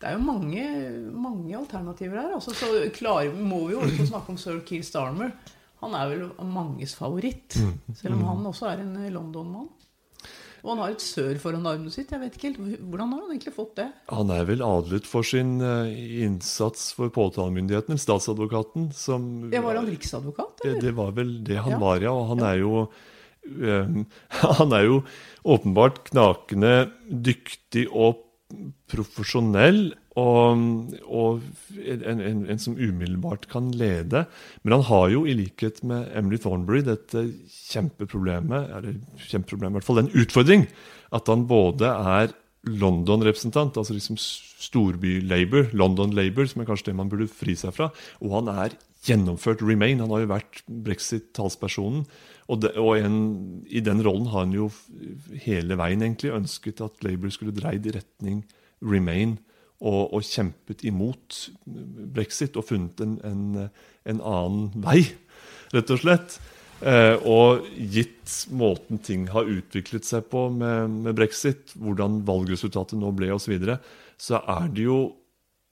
det 0.00 0.08
er 0.08 0.16
jo 0.16 0.24
mange, 0.26 0.62
mange 1.14 1.54
alternativer 1.54 2.18
her. 2.18 2.32
Altså, 2.34 2.50
så 2.58 2.66
klar, 2.96 3.28
må 3.30 3.60
vi 3.68 3.76
jo 3.76 3.84
også 3.84 4.08
snakke 4.10 4.32
om 4.34 4.40
sir 4.40 4.58
Keir 4.66 4.82
Starmer. 4.82 5.30
Han 5.84 5.94
er 5.94 6.10
vel 6.10 6.24
manges 6.50 6.96
favoritt, 6.98 7.54
Mm. 7.60 7.76
selv 7.94 8.16
om 8.16 8.24
han 8.32 8.46
også 8.50 8.70
er 8.72 8.80
en 8.82 8.96
London-mann. 9.14 9.68
Og 10.64 10.70
han 10.72 10.78
har 10.80 10.94
et 10.94 11.02
sør 11.04 11.36
foran 11.42 11.66
armen 11.68 11.92
sitt. 11.92 12.08
Jeg 12.14 12.22
vet 12.22 12.36
ikke 12.38 12.48
helt, 12.48 12.80
Hvordan 12.88 13.10
har 13.12 13.20
han 13.20 13.32
egentlig 13.34 13.52
fått 13.52 13.74
det? 13.76 13.84
Han 14.08 14.30
er 14.32 14.46
vel 14.48 14.62
adlet 14.64 15.04
for 15.06 15.22
sin 15.28 15.58
eh, 15.60 15.90
innsats 16.24 16.86
for 16.96 17.12
påtalemyndigheten, 17.12 18.00
statsadvokaten, 18.00 18.86
som 18.96 19.50
Ja, 19.52 19.60
Var 19.60 19.76
han 19.82 19.90
riksadvokat, 19.92 20.62
det, 20.62 20.70
eller? 20.70 20.80
det 20.86 20.94
var 20.96 21.12
vel 21.20 21.34
det 21.44 21.58
han 21.60 21.76
Ja. 21.76 21.78
var, 21.84 22.00
ja. 22.00 22.12
Og 22.16 22.28
han 22.32 22.40
er 22.48 22.56
jo 22.62 22.72
eh, 23.44 23.92
Han 24.62 24.72
er 24.72 24.86
jo 24.88 25.02
åpenbart 25.44 26.00
knakende 26.08 26.72
dyktig 27.12 27.84
og 27.92 28.22
profesjonell. 28.88 29.92
Og, 30.20 30.60
og 31.10 31.40
en, 31.74 32.20
en, 32.22 32.44
en 32.46 32.60
som 32.62 32.76
umiddelbart 32.78 33.48
kan 33.50 33.72
lede. 33.74 34.24
Men 34.62 34.76
han 34.76 34.86
har 34.86 35.08
jo, 35.10 35.24
i 35.26 35.34
likhet 35.34 35.82
med 35.82 36.06
Emily 36.14 36.38
Thornbury, 36.38 36.84
dette 36.86 37.26
kjempeproblemet 37.72 38.70
Eller 38.78 39.00
kjempeproblemet, 39.26 39.74
i 39.74 39.78
hvert 39.80 39.88
fall 39.88 40.04
en 40.04 40.14
utfordring 40.14 40.68
at 41.14 41.30
han 41.30 41.44
både 41.50 41.90
er 41.90 42.32
London-representant, 42.64 43.76
altså 43.76 43.92
liksom 43.92 44.16
storby-Labour, 44.18 45.68
London 45.76 46.14
Labour, 46.16 46.46
som 46.48 46.62
er 46.62 46.68
kanskje 46.70 46.88
det 46.90 46.96
man 46.96 47.10
burde 47.12 47.28
fri 47.28 47.56
seg 47.58 47.74
fra. 47.76 47.90
Og 48.24 48.32
han 48.38 48.48
er 48.54 48.76
gjennomført 49.04 49.62
Remain. 49.64 50.00
Han 50.00 50.12
har 50.14 50.24
jo 50.24 50.30
vært 50.32 50.62
brexit-talspersonen. 50.86 52.06
Og, 52.48 52.60
det, 52.64 52.74
og 52.80 52.96
en, 52.98 53.18
i 53.68 53.82
den 53.84 54.02
rollen 54.04 54.30
har 54.32 54.46
han 54.46 54.56
jo 54.56 54.70
hele 55.44 55.76
veien 55.80 56.04
egentlig 56.04 56.32
ønsket 56.36 56.82
at 56.84 57.04
Labour 57.04 57.32
skulle 57.32 57.56
dreid 57.56 57.88
i 57.88 57.94
retning 57.98 58.42
Remain. 58.84 59.38
Og, 59.84 60.14
og 60.14 60.22
kjempet 60.24 60.84
imot 60.86 61.40
brexit 62.14 62.54
og 62.56 62.68
funnet 62.68 63.00
en, 63.04 63.16
en, 63.26 63.42
en 64.08 64.20
annen 64.22 64.84
vei, 64.84 65.00
rett 65.74 65.90
og 65.92 66.00
slett. 66.00 66.36
Eh, 66.84 67.16
og 67.24 67.66
gitt 67.76 68.44
måten 68.52 68.98
ting 69.00 69.26
har 69.32 69.48
utviklet 69.48 70.04
seg 70.04 70.26
på 70.32 70.46
med, 70.52 71.02
med 71.06 71.16
brexit, 71.16 71.74
hvordan 71.80 72.22
valgresultatet 72.28 72.98
nå 73.00 73.12
ble 73.16 73.30
osv., 73.32 73.46
så, 73.46 73.52
videre, 73.54 73.76
så 74.20 74.40
er 74.40 74.70
det 74.74 74.88
jo 74.88 74.98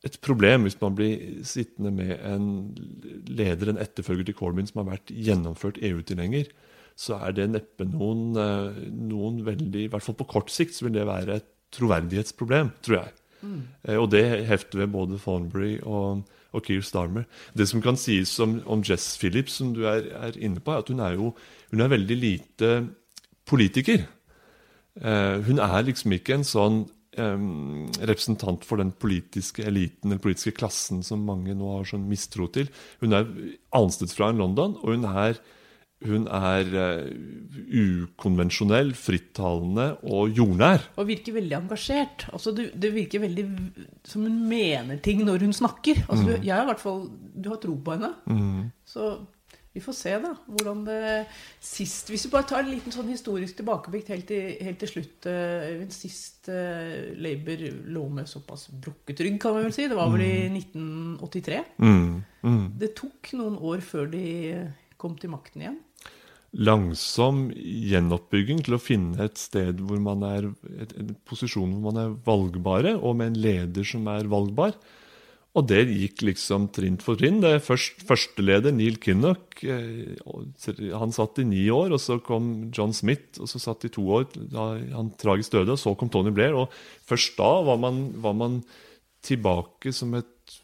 et 0.07 0.19
problem 0.25 0.67
hvis 0.67 0.79
man 0.81 0.97
blir 0.99 1.43
sittende 1.47 1.93
med 1.95 2.15
en 2.27 2.47
leder, 3.29 3.71
en 3.71 3.81
etterfølger 3.83 4.31
til 4.31 4.38
Corbyn, 4.38 4.69
som 4.71 4.83
har 4.83 4.95
vært 4.95 5.12
gjennomført 5.15 5.81
EU-tilhenger. 5.85 6.51
Så 6.99 7.19
er 7.23 7.37
det 7.37 7.51
neppe 7.53 7.87
noen, 7.88 8.33
eh, 8.38 8.83
noen 8.93 9.43
veldig 9.47 9.87
I 9.87 9.91
hvert 9.93 10.07
fall 10.07 10.19
på 10.19 10.29
kort 10.33 10.53
sikt 10.53 10.77
så 10.77 10.87
vil 10.87 10.97
det 10.97 11.09
være 11.09 11.41
et 11.41 11.51
troverdighetsproblem, 11.73 12.73
tror 12.85 12.99
jeg. 13.01 13.12
Mm. 13.42 13.62
Og 13.98 14.07
det 14.11 14.22
hefter 14.46 14.85
ved 14.85 14.94
både 14.94 15.18
Thornbury 15.18 15.76
og 15.83 16.22
og 16.52 16.64
Keir 16.66 16.85
Starmer. 16.85 17.26
Det 17.57 17.66
som 17.68 17.83
kan 17.83 17.98
sies 18.00 18.33
om, 18.42 18.59
om 18.68 18.83
Jess 18.85 19.16
Phillips, 19.20 19.59
som 19.61 19.72
du 19.76 19.85
er, 19.88 20.09
er, 20.12 20.38
inne 20.38 20.61
på, 20.61 20.72
er 20.72 20.83
at 20.83 20.90
hun 20.92 21.00
er 21.05 21.16
jo 21.16 21.33
hun 21.72 21.81
er 21.81 21.92
veldig 21.92 22.18
lite 22.20 22.72
politiker. 23.48 24.05
Eh, 25.00 25.38
hun 25.46 25.62
er 25.62 25.87
liksom 25.88 26.12
ikke 26.12 26.37
en 26.37 26.44
sånn 26.44 26.83
eh, 27.16 27.46
representant 28.05 28.66
for 28.68 28.83
den 28.83 28.92
politiske 28.92 29.64
eliten, 29.64 30.12
den 30.12 30.20
politiske 30.20 30.55
klassen, 30.59 31.00
som 31.07 31.24
mange 31.24 31.57
nå 31.57 31.78
har 31.78 31.88
sånn 31.88 32.05
mistro 32.11 32.50
til. 32.52 32.68
Hun 33.00 33.16
er 33.16 33.28
annensteds 33.72 34.16
fra 34.18 34.31
enn 34.31 34.42
London, 34.42 34.76
og 34.83 34.92
hun 34.92 35.09
er 35.09 35.40
hun 36.07 36.25
er 36.27 36.71
uh, 36.77 37.03
ukonvensjonell, 37.73 38.93
frittalende 38.99 39.88
og 40.03 40.33
jordnær. 40.37 40.88
Og 41.01 41.11
virker 41.11 41.37
veldig 41.37 41.59
engasjert. 41.62 42.27
Altså, 42.33 42.55
det, 42.57 42.71
det, 42.81 42.93
virker 42.95 43.23
veldig 43.25 43.47
som 44.09 44.27
hun 44.27 44.41
mener 44.49 45.03
ting 45.05 45.23
når 45.27 45.47
hun 45.47 45.55
snakker. 45.57 46.05
Altså, 46.09 46.25
mm. 46.25 46.31
du, 46.31 46.35
jeg 46.41 46.55
har 46.55 46.67
i 46.67 46.73
hvert 46.73 46.83
fall 46.83 47.07
Du 47.12 47.53
har 47.53 47.62
tro 47.62 47.77
på 47.77 47.95
henne. 47.97 48.12
Mm. 48.27 48.73
Så 48.88 49.15
vi 49.73 49.81
får 49.81 49.95
se, 49.97 50.11
da, 50.21 50.35
hvordan 50.53 50.83
det 50.85 50.97
sist 51.65 52.11
Hvis 52.12 52.27
vi 52.27 52.33
bare 52.35 52.45
tar 52.51 52.61
en 52.61 52.69
liten 52.69 52.93
sånn 52.93 53.09
historisk 53.09 53.57
tilbakeblikk 53.57 54.11
helt, 54.12 54.33
helt, 54.61 54.79
til 54.83 54.91
slutt 54.91 55.29
uh, 55.33 55.87
Sist 55.95 56.51
uh, 56.53 57.15
Labour 57.17 57.65
lå 57.95 58.03
med 58.12 58.29
såpass 58.29 58.67
brukket 58.69 59.25
rygg, 59.25 59.38
kan 59.41 59.57
man 59.57 59.65
vel 59.69 59.77
si. 59.77 59.88
Det 59.88 59.97
var 59.97 60.12
vel 60.12 60.27
i 60.27 60.35
1983. 60.51 61.62
Mm. 61.81 62.21
Mm. 62.45 62.67
Det 62.83 62.93
tok 62.99 63.33
noen 63.38 63.57
år 63.73 63.81
før 63.87 64.12
de 64.12 64.27
kom 65.01 65.17
til 65.19 65.33
makten 65.33 65.65
igjen 65.65 65.81
langsom 66.53 67.47
gjenoppbygging 67.57 68.61
til 68.67 68.77
å 68.77 68.83
finne 68.83 69.25
et 69.25 69.41
sted 69.41 69.79
hvor 69.81 70.01
man 70.05 70.25
er 70.29 70.51
en 70.51 71.15
posisjon 71.29 71.71
hvor 71.79 71.93
man 71.93 72.01
er 72.03 72.19
valgbare, 72.27 72.97
og 73.01 73.17
med 73.21 73.33
en 73.33 73.41
leder 73.47 73.87
som 73.88 74.09
er 74.12 74.29
valgbar. 74.29 74.77
Og 75.53 75.67
det 75.69 75.83
gikk 75.91 76.23
liksom 76.25 76.71
trinn 76.73 76.97
for 77.01 77.19
trinn. 77.21 77.43
Det 77.45 77.59
først 77.65 78.05
Førsteleder 78.09 78.73
Neil 78.73 78.97
Kinnock 79.01 79.61
eh, 79.69 80.17
han 80.97 81.12
satt 81.12 81.43
i 81.43 81.45
ni 81.45 81.67
år. 81.69 81.93
og 81.93 82.01
Så 82.01 82.17
kom 82.25 82.71
John 82.73 82.95
Smith, 82.97 83.37
og 83.37 83.51
så 83.53 83.61
satt 83.61 83.85
i 83.85 83.93
to 83.93 84.07
år. 84.17 84.31
da 84.33 84.71
Han 84.97 85.12
tragisk 85.21 85.53
døde. 85.53 85.75
og 85.75 85.81
Så 85.81 85.93
kom 85.97 86.09
Tony 86.09 86.33
Blair. 86.33 86.57
og 86.57 86.73
Først 87.05 87.37
da 87.37 87.51
var 87.69 87.77
man, 87.77 88.07
var 88.25 88.33
man 88.33 88.62
tilbake 89.23 89.93
som 89.93 90.17
et 90.17 90.57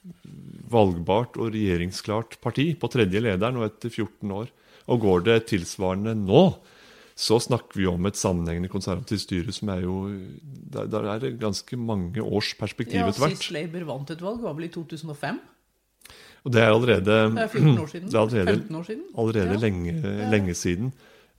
valgbart 0.73 1.37
og 1.37 1.53
regjeringsklart 1.53 2.41
parti 2.41 2.73
på 2.73 2.89
tredje 2.89 3.21
lederen 3.21 3.61
og 3.61 3.69
etter 3.69 3.93
14 3.93 4.33
år. 4.41 4.49
Og 4.89 5.01
går 5.05 5.25
det 5.27 5.39
tilsvarende 5.51 6.15
nå, 6.17 6.43
så 7.19 7.41
snakker 7.43 7.81
vi 7.81 7.87
om 7.91 8.07
et 8.07 8.17
sammenhengende 8.17 8.71
konservativt 8.71 9.25
styre 9.25 9.53
som 9.55 9.73
er 9.75 9.83
jo 9.83 9.95
Der, 10.69 10.87
der 10.87 11.09
er 11.13 11.19
det 11.19 11.39
ganske 11.41 11.77
mange 11.77 12.23
års 12.23 12.55
perspektiv 12.55 13.01
etter 13.01 13.19
hvert. 13.25 13.33
Ja, 13.33 13.37
Sist 13.37 13.53
Labour 13.53 13.87
vant 13.89 14.11
et 14.11 14.23
valg, 14.23 14.43
var 14.43 14.55
vel 14.55 14.69
i 14.69 14.73
2005? 14.73 15.41
Og 16.45 16.53
det 16.53 16.63
er 16.63 16.73
allerede 16.73 17.05
Det 17.05 17.43
er 17.43 17.49
14 17.49 17.79
år 17.79 17.87
siden. 17.87 18.09
Er 18.15 18.21
allerede, 18.21 18.47
15 18.47 18.77
år 18.77 18.83
siden. 18.83 19.03
Allerede 19.19 19.51
ja. 19.51 19.57
lenge, 19.57 20.31
lenge, 20.31 20.55
siden. 20.55 20.93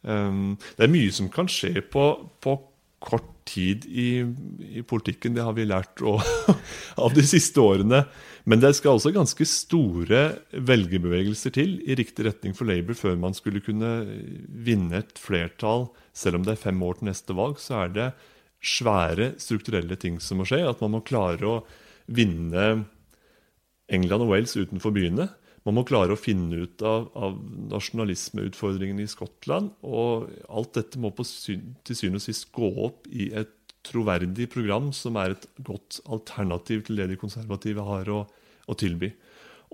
Um, 0.04 0.58
det 0.78 0.84
er 0.84 0.92
mye 0.92 1.12
som 1.12 1.30
kan 1.30 1.48
skje 1.48 1.82
på, 1.82 2.06
på 2.42 2.56
kort 3.00 3.28
tid 3.50 3.86
i, 3.88 4.22
i, 4.60 4.82
politikken. 4.86 5.34
Det 5.36 5.46
har 5.46 5.56
vi 5.58 5.66
lært 5.68 6.02
å, 6.06 6.18
av 7.06 7.16
de 7.16 7.24
siste 7.26 7.62
årene. 7.64 8.04
Men 8.50 8.62
det 8.62 8.74
skal 8.78 8.98
også 8.98 9.14
ganske 9.16 9.48
store 9.50 10.22
velgerbevegelser 10.54 11.56
til 11.56 11.78
i 11.86 11.98
riktig 11.98 12.28
retning 12.28 12.56
for 12.58 12.70
Labour 12.70 12.98
før 12.98 13.18
man 13.20 13.36
skulle 13.38 13.64
kunne 13.66 13.94
vinne 14.68 15.02
et 15.02 15.22
flertall. 15.22 15.88
Selv 16.14 16.40
om 16.40 16.46
det 16.46 16.56
er 16.56 16.64
fem 16.68 16.84
år 16.86 17.00
til 17.00 17.12
neste 17.12 17.36
valg, 17.38 17.60
så 17.62 17.84
er 17.86 17.96
det 17.96 18.10
svære 18.60 19.34
strukturelle 19.40 19.96
ting 20.00 20.20
som 20.24 20.42
må 20.42 20.48
skje. 20.50 20.62
At 20.68 20.82
man 20.84 20.98
må 20.98 21.06
klare 21.06 21.48
å 21.48 21.60
vinne 22.10 22.86
England 23.90 24.26
og 24.26 24.34
Wales 24.34 24.58
utenfor 24.58 24.94
byene. 24.94 25.30
Man 25.68 25.76
må 25.76 25.84
klare 25.88 26.16
å 26.16 26.20
finne 26.20 26.64
ut 26.64 26.84
av, 26.88 27.10
av 27.20 27.36
nasjonalismeutfordringene 27.74 29.04
i 29.04 29.12
Skottland. 29.12 29.74
Og 29.84 30.30
alt 30.48 30.74
dette 30.78 31.02
må 31.02 31.12
på, 31.16 31.26
til 31.26 31.98
syvende 31.98 32.22
og 32.22 32.26
sist 32.26 32.50
gå 32.56 32.70
opp 32.86 33.10
i 33.12 33.30
et 33.36 33.56
troverdig 33.86 34.50
program 34.52 34.90
som 34.96 35.18
er 35.20 35.36
et 35.36 35.46
godt 35.66 36.02
alternativ 36.12 36.86
til 36.88 37.00
det 37.00 37.10
de 37.12 37.20
konservative 37.20 37.86
har 37.88 38.10
å, 38.12 38.24
å 38.68 38.78
tilby. 38.78 39.12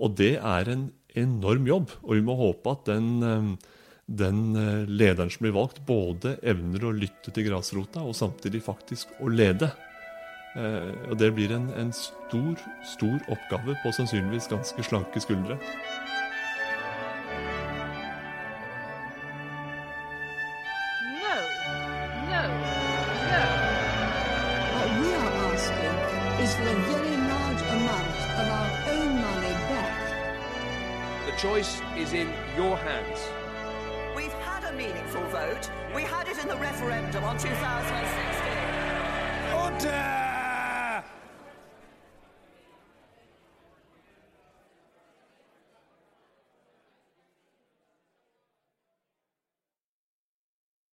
Og 0.02 0.14
det 0.18 0.36
er 0.36 0.70
en 0.72 0.86
enorm 1.16 1.66
jobb, 1.68 1.94
og 2.04 2.12
vi 2.18 2.24
må 2.24 2.36
håpe 2.38 2.74
at 2.74 2.88
den, 2.90 3.08
eh, 3.24 3.72
den 4.06 4.40
eh, 4.60 4.84
lederen 4.90 5.32
som 5.32 5.46
blir 5.46 5.56
valgt, 5.56 5.80
både 5.88 6.36
evner 6.44 6.84
å 6.84 6.94
lytte 6.94 7.32
til 7.32 7.48
grasrota 7.48 8.04
og 8.04 8.16
samtidig 8.18 8.62
faktisk 8.66 9.16
å 9.24 9.32
lede. 9.32 9.72
Eh, 10.56 11.10
og 11.10 11.18
det 11.18 11.34
blir 11.34 11.56
en, 11.56 11.70
en 11.76 11.92
stor, 11.92 12.56
stor 12.84 13.18
oppgave 13.28 13.76
på 13.82 13.92
sannsynligvis 13.92 14.48
ganske 14.48 14.82
slanke 14.82 15.20
skuldre. 15.20 15.58
choice 31.38 31.82
is 31.98 32.12
in 32.14 32.28
your 32.56 32.76
hands. 32.76 33.35